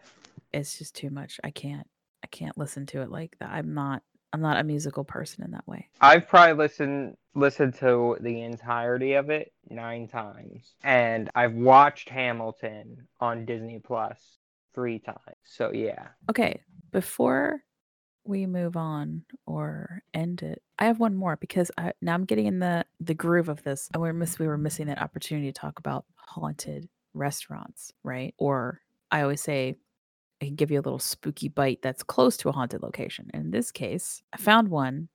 It's 0.53 0.79
just 0.79 0.95
too 0.95 1.09
much. 1.09 1.41
I 1.43 1.51
can't 1.51 1.87
I 2.27 2.29
can't 2.29 2.59
listen 2.59 2.87
to 2.87 3.03
it 3.03 3.11
like 3.13 3.37
that. 3.39 3.51
I'm 3.51 3.73
not 3.73 4.03
I'm 4.33 4.41
not 4.41 4.59
a 4.59 4.65
musical 4.65 5.05
person 5.05 5.45
in 5.45 5.53
that 5.53 5.67
way. 5.69 5.89
I've 6.01 6.27
probably 6.27 6.55
listened 6.55 7.17
listened 7.37 7.75
to 7.75 8.17
the 8.21 8.43
entirety 8.43 9.13
of 9.13 9.31
it 9.31 9.53
nine 9.71 10.09
times, 10.09 10.75
and 10.83 11.31
I've 11.37 11.55
watched 11.55 12.09
Hamilton 12.09 13.07
on 13.21 13.45
Disney 13.45 13.79
Plus 13.79 14.19
three 14.75 14.99
times. 14.99 15.37
So 15.45 15.73
yeah. 15.73 16.09
Okay, 16.29 16.63
before 16.91 17.63
we 18.25 18.45
move 18.45 18.77
on 18.77 19.23
or 19.47 20.03
end 20.13 20.43
it, 20.43 20.61
I 20.81 20.87
have 20.87 20.99
one 20.99 21.15
more 21.15 21.37
because 21.37 21.71
I, 21.79 21.93
now 22.03 22.15
I'm 22.15 22.25
getting 22.25 22.47
in 22.47 22.59
the 22.59 22.85
the 22.99 23.15
groove 23.15 23.49
of 23.49 23.63
this, 23.63 23.89
and 23.93 24.03
we're 24.03 24.13
miss 24.13 24.41
we 24.41 24.49
were 24.49 24.59
missing 24.59 24.89
that 24.89 25.01
opportunity 25.01 25.47
to 25.47 25.61
talk 25.61 25.79
about 25.79 26.07
haunted 26.17 26.89
restaurants, 27.15 27.93
right? 28.03 28.35
Or 28.37 28.81
I 29.13 29.23
always 29.23 29.41
say 29.41 29.77
I 30.41 30.47
can 30.47 30.55
give 30.55 30.71
you 30.71 30.79
a 30.79 30.83
little 30.83 30.99
spooky 30.99 31.49
bite 31.49 31.81
that's 31.83 32.03
close 32.03 32.37
to 32.39 32.49
a 32.49 32.53
haunted 32.53 32.83
location. 32.83 33.31
In 33.33 33.51
this 33.51 33.71
case, 33.71 34.23
I 34.33 34.37
found 34.37 34.69
one 34.69 35.09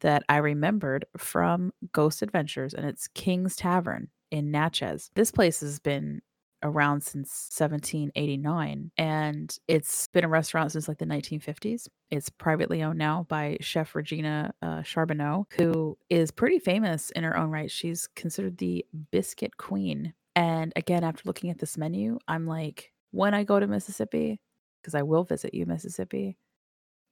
that 0.00 0.22
I 0.28 0.36
remembered 0.36 1.04
from 1.16 1.72
Ghost 1.92 2.22
Adventures, 2.22 2.74
and 2.74 2.86
it's 2.86 3.08
King's 3.08 3.56
Tavern 3.56 4.08
in 4.30 4.50
Natchez. 4.50 5.10
This 5.14 5.30
place 5.30 5.60
has 5.60 5.78
been 5.78 6.20
around 6.62 7.02
since 7.02 7.48
1789 7.56 8.90
and 8.98 9.58
it's 9.68 10.08
been 10.08 10.24
a 10.24 10.28
restaurant 10.28 10.72
since 10.72 10.88
like 10.88 10.98
the 10.98 11.04
1950s 11.06 11.86
it's 12.10 12.28
privately 12.30 12.82
owned 12.82 12.98
now 12.98 13.24
by 13.28 13.56
chef 13.60 13.94
regina 13.94 14.52
uh, 14.62 14.80
charboneau 14.80 15.44
who 15.52 15.96
is 16.10 16.30
pretty 16.30 16.58
famous 16.58 17.10
in 17.10 17.22
her 17.22 17.36
own 17.36 17.50
right 17.50 17.70
she's 17.70 18.08
considered 18.16 18.58
the 18.58 18.84
biscuit 19.12 19.56
queen 19.56 20.12
and 20.34 20.72
again 20.74 21.04
after 21.04 21.22
looking 21.26 21.50
at 21.50 21.58
this 21.58 21.78
menu 21.78 22.18
i'm 22.26 22.46
like 22.46 22.92
when 23.12 23.34
i 23.34 23.44
go 23.44 23.60
to 23.60 23.66
mississippi 23.66 24.40
because 24.80 24.94
i 24.94 25.02
will 25.02 25.24
visit 25.24 25.54
you 25.54 25.66
mississippi 25.66 26.36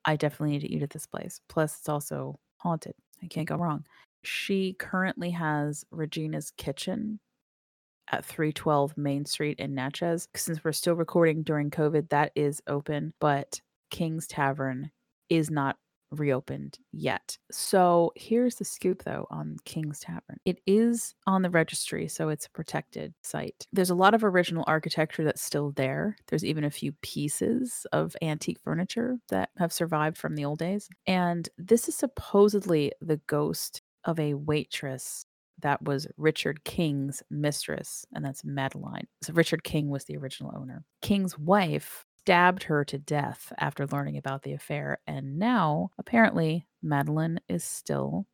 i 0.07 0.17
definitely 0.17 0.53
need 0.53 0.67
to 0.67 0.73
eat 0.73 0.83
at 0.83 0.91
this 0.91 1.07
place. 1.07 1.41
Plus 1.49 1.79
it's 1.79 1.89
also 1.89 2.39
haunted. 2.59 2.95
I 3.23 3.27
can't 3.27 3.49
go 3.49 3.57
wrong. 3.57 3.85
She 4.23 4.75
currently 4.79 5.31
has 5.31 5.85
regina's 5.91 6.53
kitchen 6.57 7.21
at 8.11 8.25
312 8.25 8.97
Main 8.97 9.25
Street 9.25 9.59
in 9.59 9.75
Natchez. 9.75 10.29
Since 10.35 10.65
we're 10.65 10.73
still 10.73 10.95
recording 10.95 11.43
during 11.43 11.71
COVID, 11.71 12.09
that 12.11 12.33
is 12.35 12.63
open, 12.69 13.13
but 13.21 13.61
King's 13.91 14.27
Tavern 14.27 14.91
is 15.29 15.51
not 15.51 15.77
reopened 16.11 16.79
yet. 16.93 17.37
So 17.51 18.13
here's 18.17 18.57
the 18.57 18.65
scoop 18.65 19.05
though 19.05 19.27
on 19.31 19.57
King's 19.65 20.01
Tavern. 20.01 20.39
It 20.45 20.61
is 20.67 21.15
on 21.27 21.43
the 21.43 21.51
registry, 21.51 22.09
so 22.09 22.29
it's 22.29 22.47
a 22.47 22.51
protected 22.51 23.15
site. 23.23 23.67
There's 23.73 23.91
a 23.91 23.95
lot 23.95 24.15
of 24.15 24.25
original 24.25 24.65
architecture 24.67 25.25
that's 25.25 25.43
still 25.43 25.73
there. 25.73 26.17
There's 26.29 26.45
even 26.45 26.65
a 26.65 26.71
few 26.71 26.93
pieces 27.03 27.87
of 27.93 28.17
antique 28.23 28.61
furniture 28.63 29.19
that 29.29 29.51
have 29.59 29.73
survived 29.73 30.17
from 30.17 30.35
the 30.35 30.45
old 30.45 30.59
days. 30.59 30.89
And 31.07 31.49
this 31.59 31.89
is 31.89 31.97
supposedly 31.97 32.93
the 33.01 33.21
ghost 33.27 33.83
of 34.05 34.19
a 34.21 34.35
waitress 34.35 35.27
that 35.63 35.83
was 35.83 36.07
Richard 36.17 36.65
King's 36.65 37.23
mistress, 37.31 38.05
and 38.15 38.25
that's 38.25 38.45
Madeline. 38.45 39.07
So 39.23 39.33
Richard 39.33 39.65
King 39.65 39.89
was 39.89 40.05
the 40.05 40.17
original 40.17 40.53
owner. 40.57 40.85
King's 41.03 41.39
wife 41.39 42.05
stabbed 42.27 42.65
her 42.65 42.85
to 42.85 42.99
death 42.99 43.53
after 43.57 43.87
learning 43.87 44.17
about 44.17 44.43
the 44.43 44.53
affair. 44.53 44.99
And 45.07 45.39
now, 45.39 45.91
apparently, 45.97 46.67
Madeline 46.83 47.39
is 47.49 47.63
still 47.63 48.27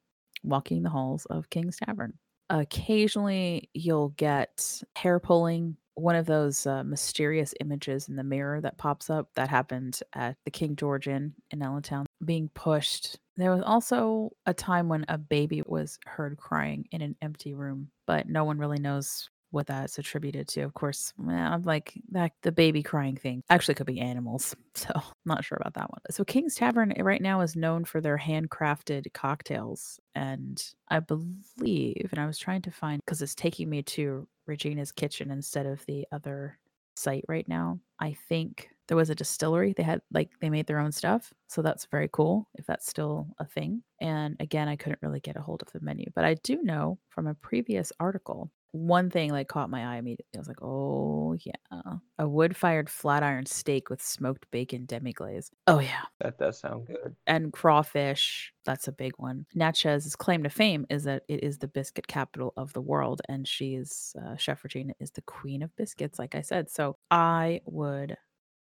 walking 0.42 0.82
the 0.82 0.88
halls 0.88 1.26
of 1.26 1.50
King's 1.50 1.76
Tavern. 1.76 2.14
Occasionally, 2.48 3.68
you'll 3.74 4.08
get 4.16 4.82
hair 4.96 5.20
pulling, 5.20 5.76
one 5.94 6.16
of 6.16 6.24
those 6.24 6.66
uh, 6.66 6.82
mysterious 6.84 7.52
images 7.60 8.08
in 8.08 8.16
the 8.16 8.24
mirror 8.24 8.62
that 8.62 8.78
pops 8.78 9.10
up 9.10 9.28
that 9.34 9.50
happened 9.50 10.00
at 10.14 10.36
the 10.46 10.50
King 10.50 10.74
George 10.74 11.06
Inn 11.06 11.34
in 11.50 11.60
Allentown 11.60 12.06
being 12.24 12.48
pushed. 12.54 13.18
There 13.36 13.50
was 13.50 13.62
also 13.62 14.30
a 14.46 14.54
time 14.54 14.88
when 14.88 15.04
a 15.08 15.18
baby 15.18 15.62
was 15.66 15.98
heard 16.06 16.38
crying 16.38 16.86
in 16.92 17.02
an 17.02 17.14
empty 17.20 17.52
room, 17.52 17.88
but 18.06 18.26
no 18.26 18.44
one 18.44 18.56
really 18.56 18.78
knows 18.78 19.28
what 19.52 19.66
that's 19.66 19.98
attributed 19.98 20.48
to. 20.48 20.62
Of 20.62 20.74
course, 20.74 21.12
I'm 21.28 21.62
like 21.62 21.94
that 22.10 22.32
the 22.42 22.50
baby 22.50 22.82
crying 22.82 23.16
thing 23.16 23.42
actually 23.50 23.74
could 23.74 23.86
be 23.86 24.00
animals. 24.00 24.56
So 24.74 24.88
I'm 24.94 25.02
not 25.26 25.44
sure 25.44 25.58
about 25.60 25.74
that 25.74 25.90
one. 25.90 26.00
So 26.10 26.24
King's 26.24 26.54
Tavern 26.54 26.92
eh, 26.96 27.02
right 27.02 27.20
now 27.20 27.42
is 27.42 27.54
known 27.54 27.84
for 27.84 28.00
their 28.00 28.16
handcrafted 28.16 29.12
cocktails. 29.12 30.00
And 30.14 30.64
I 30.88 31.00
believe, 31.00 32.08
and 32.10 32.18
I 32.18 32.26
was 32.26 32.38
trying 32.38 32.62
to 32.62 32.70
find 32.70 33.02
because 33.04 33.20
it's 33.20 33.34
taking 33.34 33.68
me 33.68 33.82
to 33.82 34.26
Regina's 34.46 34.90
kitchen 34.90 35.30
instead 35.30 35.66
of 35.66 35.84
the 35.84 36.06
other 36.10 36.58
site 36.96 37.24
right 37.28 37.46
now. 37.46 37.80
I 38.00 38.16
think 38.28 38.70
there 38.88 38.96
was 38.96 39.10
a 39.10 39.14
distillery. 39.14 39.72
They 39.72 39.82
had 39.82 40.00
like 40.12 40.30
they 40.40 40.50
made 40.50 40.66
their 40.66 40.78
own 40.78 40.92
stuff. 40.92 41.32
So 41.48 41.62
that's 41.62 41.86
very 41.86 42.08
cool 42.12 42.48
if 42.54 42.66
that's 42.66 42.88
still 42.88 43.28
a 43.38 43.44
thing. 43.44 43.82
And 44.00 44.36
again, 44.40 44.68
I 44.68 44.76
couldn't 44.76 45.02
really 45.02 45.20
get 45.20 45.36
a 45.36 45.42
hold 45.42 45.62
of 45.62 45.72
the 45.72 45.80
menu, 45.80 46.06
but 46.14 46.24
I 46.24 46.34
do 46.34 46.62
know 46.62 46.98
from 47.08 47.26
a 47.26 47.34
previous 47.34 47.92
article 48.00 48.50
one 48.72 49.10
thing 49.10 49.30
like 49.30 49.48
caught 49.48 49.70
my 49.70 49.94
eye 49.94 49.98
immediately. 49.98 50.26
I 50.34 50.38
was 50.38 50.48
like, 50.48 50.62
"Oh 50.62 51.34
yeah, 51.44 51.98
a 52.18 52.28
wood-fired 52.28 52.90
flat 52.90 53.22
iron 53.22 53.46
steak 53.46 53.90
with 53.90 54.02
smoked 54.02 54.50
bacon 54.50 54.86
demi-glaze." 54.86 55.50
Oh 55.66 55.78
yeah, 55.80 56.04
That 56.20 56.38
does 56.38 56.58
sound 56.60 56.86
good. 56.86 57.16
and 57.26 57.52
crawfish. 57.52 58.52
That's 58.64 58.88
a 58.88 58.92
big 58.92 59.12
one. 59.16 59.46
Natchez' 59.54 60.16
claim 60.16 60.42
to 60.44 60.50
fame 60.50 60.86
is 60.90 61.04
that 61.04 61.24
it 61.28 61.42
is 61.44 61.58
the 61.58 61.68
biscuit 61.68 62.06
capital 62.08 62.52
of 62.56 62.72
the 62.72 62.80
world, 62.80 63.22
and 63.28 63.46
she's 63.46 64.14
uh, 64.24 64.36
Chef 64.36 64.64
Regina 64.64 64.94
is 65.00 65.10
the 65.12 65.22
queen 65.22 65.62
of 65.62 65.74
biscuits, 65.76 66.18
like 66.18 66.34
I 66.34 66.42
said. 66.42 66.70
So 66.70 66.96
I 67.10 67.60
would 67.66 68.16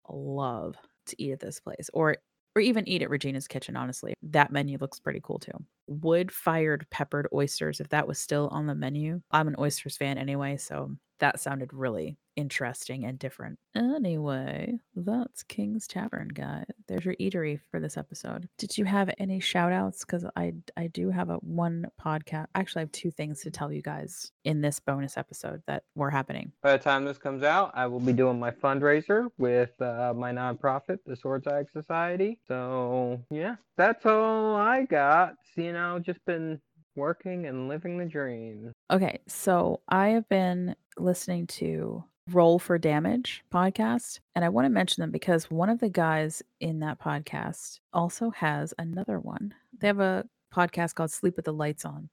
love 0.10 0.76
to 1.08 1.22
eat 1.22 1.32
at 1.34 1.40
this 1.40 1.60
place, 1.60 1.90
or 1.94 2.18
or 2.60 2.62
even 2.62 2.88
eat 2.90 3.02
at 3.02 3.10
Regina's 3.10 3.48
Kitchen. 3.48 3.78
Honestly, 3.78 4.14
that 4.22 4.52
menu 4.52 4.78
looks 4.80 5.00
pretty 5.00 5.22
cool 5.24 5.40
too. 5.40 5.54
Wood 5.88 6.30
fired 6.32 6.86
peppered 6.92 7.28
oysters, 7.34 7.80
if 7.80 7.88
that 7.90 8.08
was 8.08 8.20
still 8.20 8.50
on 8.52 8.68
the 8.68 8.76
menu. 8.76 9.22
I'm 9.32 9.48
an 9.48 9.56
oysters 9.58 9.96
fan 9.96 10.18
anyway, 10.18 10.58
so 10.58 10.92
that 11.20 11.40
sounded 11.40 11.74
really 11.74 12.18
interesting 12.36 13.04
and 13.04 13.20
different. 13.20 13.60
Anyway, 13.76 14.80
that's 14.96 15.44
King's 15.44 15.88
Tavern, 15.88 16.30
guys. 16.30 16.66
There's 16.88 17.04
your 17.04 17.16
eatery 17.16 17.60
for 17.70 17.80
this 17.82 17.98
episode. 17.98 18.48
Did 18.58 18.78
you 18.78 18.86
have 18.86 19.14
any 19.18 19.40
shout 19.40 19.74
outs? 19.74 20.06
Because 20.06 20.26
I 20.36 20.54
I 20.78 20.88
do 20.88 21.10
have 21.10 21.30
a 21.30 21.36
one 21.36 21.88
podcast. 22.02 22.48
Actually, 22.56 22.80
I 22.80 22.84
have 22.84 22.92
two 22.94 23.12
things 23.12 23.42
to 23.42 23.52
tell 23.52 23.72
you 23.72 23.82
guys 23.82 24.32
in 24.46 24.62
this 24.62 24.80
bonus 24.80 25.18
episode 25.18 25.62
that 25.68 25.84
were 25.96 26.10
happening. 26.10 26.54
By 26.64 26.74
the 26.78 26.84
time 26.84 27.06
this 27.06 27.18
comes 27.18 27.44
out, 27.44 27.72
I 27.76 27.88
will 27.88 28.00
be 28.00 28.14
doing 28.14 28.40
my 28.40 28.52
fundraiser 28.52 29.28
with 29.38 29.80
uh, 29.82 30.14
my 30.16 30.32
nonprofit, 30.32 31.00
the 31.06 31.16
Swords 31.16 31.48
Eye 31.48 31.66
Society. 31.74 32.40
So 32.48 33.22
yeah, 33.30 33.56
that's 33.78 34.06
all 34.06 34.56
I 34.56 34.86
got. 34.86 35.36
So, 35.54 35.62
you 35.62 35.74
know, 35.74 36.00
just 36.00 36.24
been 36.26 36.62
working 36.96 37.48
and 37.48 37.68
living 37.68 37.98
the 37.98 38.06
dream. 38.06 38.74
Okay, 38.92 39.20
so 39.28 39.82
I 39.88 40.10
have 40.10 40.28
been 40.30 40.76
listening 40.98 41.46
to 41.48 42.04
Roll 42.32 42.58
for 42.58 42.80
Damage 42.80 43.44
podcast, 43.54 44.20
and 44.36 44.44
I 44.44 44.50
want 44.50 44.66
to 44.66 44.70
mention 44.70 45.02
them 45.02 45.12
because 45.12 45.52
one 45.52 45.70
of 45.70 45.80
the 45.80 45.90
guys 45.90 46.42
in 46.60 46.80
that 46.80 47.00
podcast 47.00 47.82
also 47.94 48.32
has 48.32 48.74
another 48.80 49.20
one. 49.20 49.54
They 49.80 49.86
have 49.86 50.00
a 50.00 50.26
podcast 50.52 50.96
called 50.96 51.12
Sleep 51.12 51.36
with 51.36 51.46
the 51.46 51.54
Lights 51.54 51.86
On. 51.86 52.10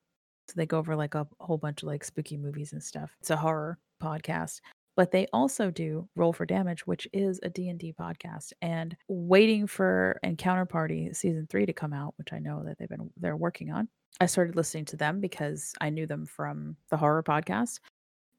So 0.49 0.55
they 0.55 0.67
go 0.67 0.77
over 0.77 0.95
like 0.95 1.15
a 1.15 1.27
whole 1.41 1.57
bunch 1.57 1.83
of 1.83 1.87
like 1.87 2.05
spooky 2.05 2.37
movies 2.37 2.75
and 2.75 2.83
stuff. 2.83 3.17
It's 3.21 3.31
a 3.31 3.37
horror 3.39 3.79
podcast. 4.03 4.61
But 4.97 5.13
they 5.13 5.27
also 5.33 5.71
do 5.71 6.09
Roll 6.15 6.35
for 6.35 6.45
Damage, 6.45 6.87
which 6.87 7.09
is 7.15 7.41
a 7.43 7.49
D&D 7.49 7.95
podcast 7.99 8.53
and 8.61 8.95
waiting 9.09 9.67
for 9.67 10.19
Encounter 10.23 10.67
Party 10.67 11.11
season 11.15 11.47
3 11.51 11.65
to 11.67 11.73
come 11.73 11.95
out, 11.95 12.15
which 12.19 12.35
I 12.35 12.39
know 12.39 12.65
that 12.65 12.79
they've 12.79 12.89
been 12.89 13.11
they're 13.17 13.37
working 13.37 13.71
on. 13.71 13.89
I 14.21 14.27
started 14.27 14.57
listening 14.57 14.87
to 14.87 14.97
them 14.97 15.21
because 15.21 15.75
I 15.81 15.91
knew 15.91 16.07
them 16.07 16.27
from 16.27 16.77
the 16.91 16.97
horror 16.97 17.23
podcast. 17.23 17.81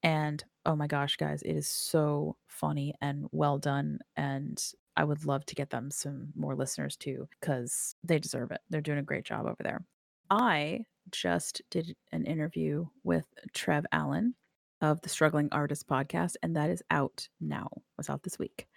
And 0.03 0.43
oh 0.65 0.75
my 0.75 0.87
gosh, 0.87 1.17
guys, 1.17 1.41
it 1.43 1.55
is 1.55 1.67
so 1.67 2.35
funny 2.47 2.93
and 3.01 3.27
well 3.31 3.57
done. 3.57 3.99
And 4.15 4.61
I 4.95 5.03
would 5.03 5.25
love 5.25 5.45
to 5.45 5.55
get 5.55 5.69
them 5.69 5.91
some 5.91 6.29
more 6.35 6.55
listeners 6.55 6.95
too, 6.95 7.27
because 7.39 7.95
they 8.03 8.17
deserve 8.17 8.51
it. 8.51 8.61
They're 8.69 8.81
doing 8.81 8.97
a 8.97 9.03
great 9.03 9.25
job 9.25 9.45
over 9.45 9.61
there. 9.61 9.83
I 10.29 10.85
just 11.11 11.61
did 11.69 11.95
an 12.11 12.25
interview 12.25 12.87
with 13.03 13.25
Trev 13.53 13.85
Allen 13.91 14.33
of 14.81 15.01
the 15.01 15.09
Struggling 15.09 15.49
Artist 15.51 15.87
podcast, 15.87 16.35
and 16.43 16.55
that 16.55 16.69
is 16.69 16.83
out 16.89 17.27
now. 17.39 17.69
Was 17.97 18.09
out 18.09 18.23
this 18.23 18.39
week. 18.39 18.67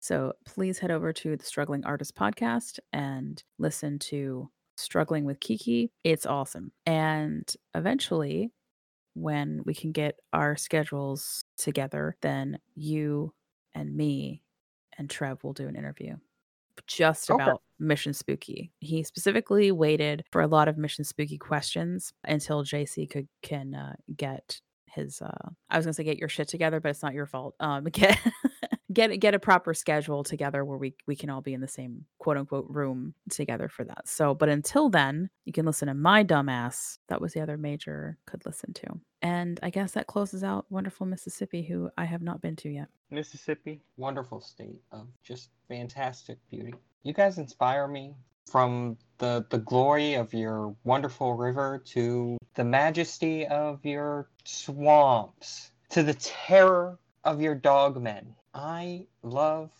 So 0.00 0.32
please 0.44 0.78
head 0.78 0.90
over 0.90 1.12
to 1.12 1.36
the 1.36 1.44
Struggling 1.44 1.84
Artist 1.84 2.14
podcast 2.14 2.78
and 2.92 3.42
listen 3.58 3.98
to 4.00 4.50
Struggling 4.76 5.24
with 5.24 5.40
Kiki. 5.40 5.92
It's 6.02 6.26
awesome. 6.26 6.72
And 6.86 7.52
eventually, 7.74 8.52
when 9.14 9.62
we 9.64 9.74
can 9.74 9.92
get 9.92 10.18
our 10.32 10.56
schedules 10.56 11.44
together, 11.56 12.16
then 12.22 12.58
you 12.74 13.32
and 13.74 13.96
me 13.96 14.42
and 14.98 15.08
Trev 15.10 15.44
will 15.44 15.52
do 15.52 15.68
an 15.68 15.76
interview 15.76 16.16
just 16.86 17.30
Okay. 17.30 17.42
about 17.42 17.62
Mission 17.78 18.12
Spooky. 18.12 18.72
He 18.80 19.02
specifically 19.04 19.72
waited 19.72 20.24
for 20.32 20.40
a 20.42 20.46
lot 20.46 20.68
of 20.68 20.76
Mission 20.78 21.04
Spooky 21.04 21.38
questions 21.38 22.12
until 22.24 22.64
JC 22.64 23.08
could 23.08 23.28
can 23.42 23.74
uh, 23.74 23.94
get 24.16 24.60
his 24.88 25.20
uh 25.22 25.48
I 25.70 25.76
was 25.76 25.86
going 25.86 25.92
to 25.92 25.96
say 25.96 26.04
get 26.04 26.18
your 26.18 26.28
shit 26.28 26.48
together, 26.48 26.80
but 26.80 26.90
it's 26.90 27.02
not 27.02 27.14
your 27.14 27.26
fault. 27.26 27.54
Um 27.60 27.84
get 27.92 28.18
get 28.94 29.18
get 29.20 29.34
a 29.34 29.38
proper 29.38 29.74
schedule 29.74 30.24
together 30.24 30.64
where 30.64 30.78
we 30.78 30.94
we 31.06 31.16
can 31.16 31.30
all 31.30 31.40
be 31.40 31.54
in 31.54 31.60
the 31.60 31.68
same 31.68 32.04
quote 32.18 32.36
unquote 32.36 32.66
room 32.68 33.14
together 33.30 33.68
for 33.68 33.84
that. 33.84 34.08
So, 34.08 34.34
but 34.34 34.48
until 34.48 34.88
then, 34.88 35.30
you 35.44 35.52
can 35.52 35.66
listen 35.66 35.88
to 35.88 35.94
my 35.94 36.24
dumbass. 36.24 36.98
That 37.08 37.20
was 37.20 37.32
the 37.32 37.40
other 37.40 37.58
major 37.58 38.18
could 38.26 38.46
listen 38.46 38.72
to. 38.74 39.00
And 39.22 39.58
I 39.62 39.70
guess 39.70 39.92
that 39.92 40.06
closes 40.06 40.44
out 40.44 40.66
wonderful 40.70 41.06
Mississippi, 41.06 41.62
who 41.62 41.90
I 41.96 42.04
have 42.04 42.22
not 42.22 42.40
been 42.40 42.56
to 42.56 42.68
yet. 42.68 42.88
Mississippi, 43.10 43.80
wonderful 43.96 44.40
state 44.40 44.80
of 44.92 45.08
just 45.22 45.50
fantastic 45.68 46.38
beauty. 46.50 46.74
You 47.02 47.12
guys 47.12 47.38
inspire 47.38 47.88
me 47.88 48.14
from 48.50 48.96
the 49.18 49.46
the 49.50 49.58
glory 49.58 50.14
of 50.14 50.32
your 50.34 50.74
wonderful 50.84 51.34
river 51.34 51.82
to 51.86 52.36
the 52.54 52.64
majesty 52.64 53.46
of 53.46 53.84
your 53.84 54.28
swamps 54.44 55.70
to 55.90 56.02
the 56.02 56.14
terror 56.14 56.98
of 57.24 57.40
your 57.40 57.56
dogmen. 57.56 58.26
I 58.54 59.06
love 59.22 59.70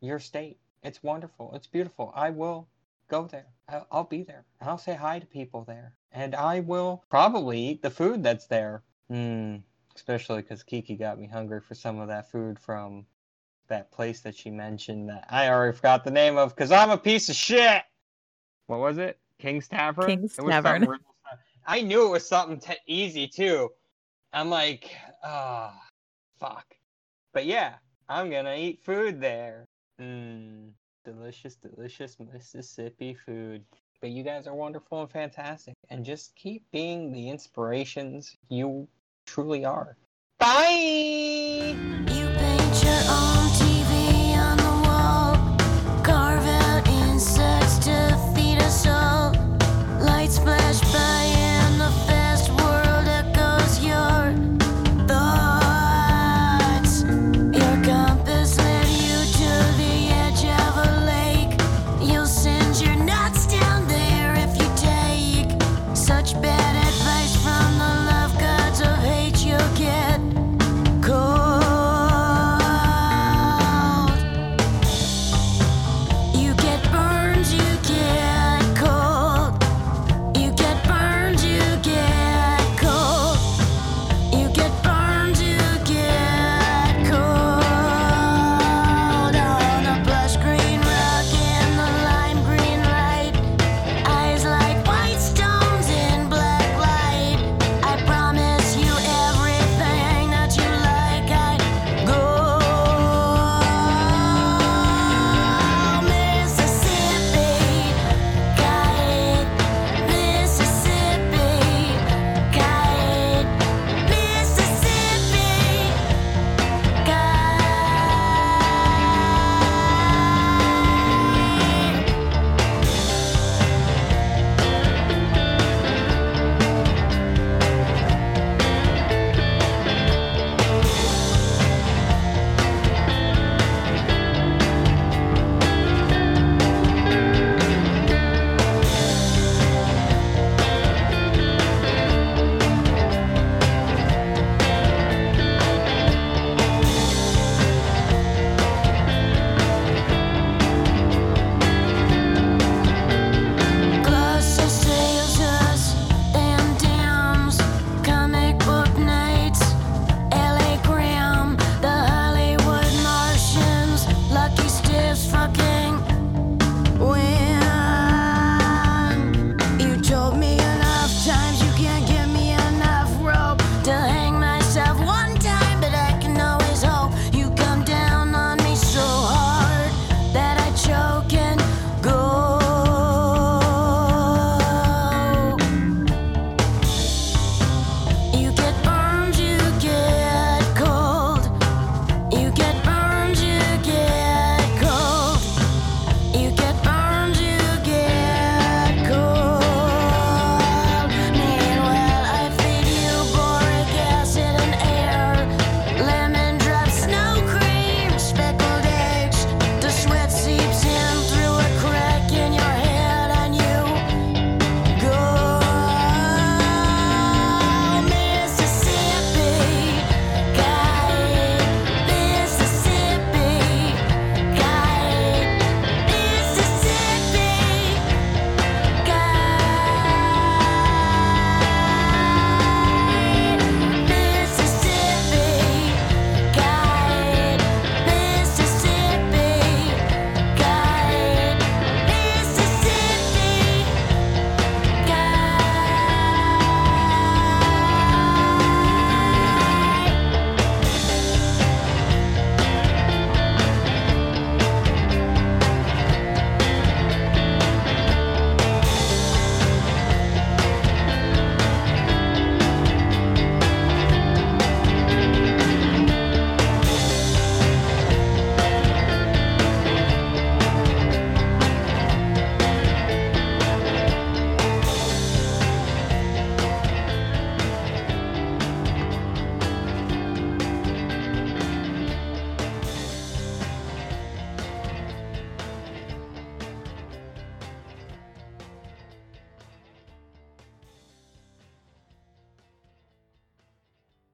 your 0.00 0.18
state. 0.18 0.58
It's 0.82 1.02
wonderful. 1.02 1.52
It's 1.54 1.66
beautiful. 1.66 2.12
I 2.16 2.30
will 2.30 2.66
go 3.08 3.26
there. 3.26 3.46
I'll, 3.68 3.86
I'll 3.92 4.04
be 4.04 4.22
there. 4.22 4.44
I'll 4.60 4.78
say 4.78 4.94
hi 4.94 5.18
to 5.18 5.26
people 5.26 5.64
there. 5.64 5.92
And 6.12 6.34
I 6.34 6.60
will 6.60 7.04
probably 7.10 7.58
eat 7.58 7.82
the 7.82 7.90
food 7.90 8.22
that's 8.22 8.46
there. 8.46 8.82
Hmm. 9.08 9.56
Especially 9.94 10.40
because 10.40 10.62
Kiki 10.62 10.96
got 10.96 11.20
me 11.20 11.26
hungry 11.26 11.60
for 11.60 11.74
some 11.74 12.00
of 12.00 12.08
that 12.08 12.30
food 12.30 12.58
from 12.58 13.04
that 13.68 13.92
place 13.92 14.20
that 14.20 14.34
she 14.34 14.50
mentioned 14.50 15.08
that 15.10 15.26
I 15.28 15.48
already 15.48 15.76
forgot 15.76 16.04
the 16.04 16.10
name 16.10 16.38
of 16.38 16.54
because 16.54 16.72
I'm 16.72 16.90
a 16.90 16.98
piece 16.98 17.28
of 17.28 17.36
shit. 17.36 17.82
What 18.66 18.80
was 18.80 18.98
it? 18.98 19.18
King's 19.38 19.68
Tavern? 19.68 20.06
King's 20.06 20.36
Tavern. 20.36 20.86
I 21.66 21.82
knew 21.82 22.06
it 22.06 22.10
was 22.10 22.26
something 22.26 22.58
t- 22.58 22.74
easy 22.86 23.28
too. 23.28 23.70
I'm 24.32 24.48
like, 24.48 24.90
ah, 25.22 25.78
fuck. 26.40 26.64
But 27.32 27.46
yeah, 27.46 27.74
I'm 28.08 28.30
gonna 28.30 28.54
eat 28.54 28.80
food 28.82 29.20
there. 29.20 29.64
Mmm, 30.00 30.70
delicious, 31.04 31.56
delicious 31.56 32.16
Mississippi 32.18 33.14
food. 33.14 33.64
But 34.00 34.10
you 34.10 34.22
guys 34.22 34.46
are 34.46 34.54
wonderful 34.54 35.02
and 35.02 35.10
fantastic. 35.10 35.74
And 35.90 36.04
just 36.04 36.34
keep 36.34 36.64
being 36.72 37.12
the 37.12 37.28
inspirations 37.28 38.36
you 38.48 38.88
truly 39.26 39.64
are. 39.64 39.96
Bye! 40.38 41.76
You 42.08 42.28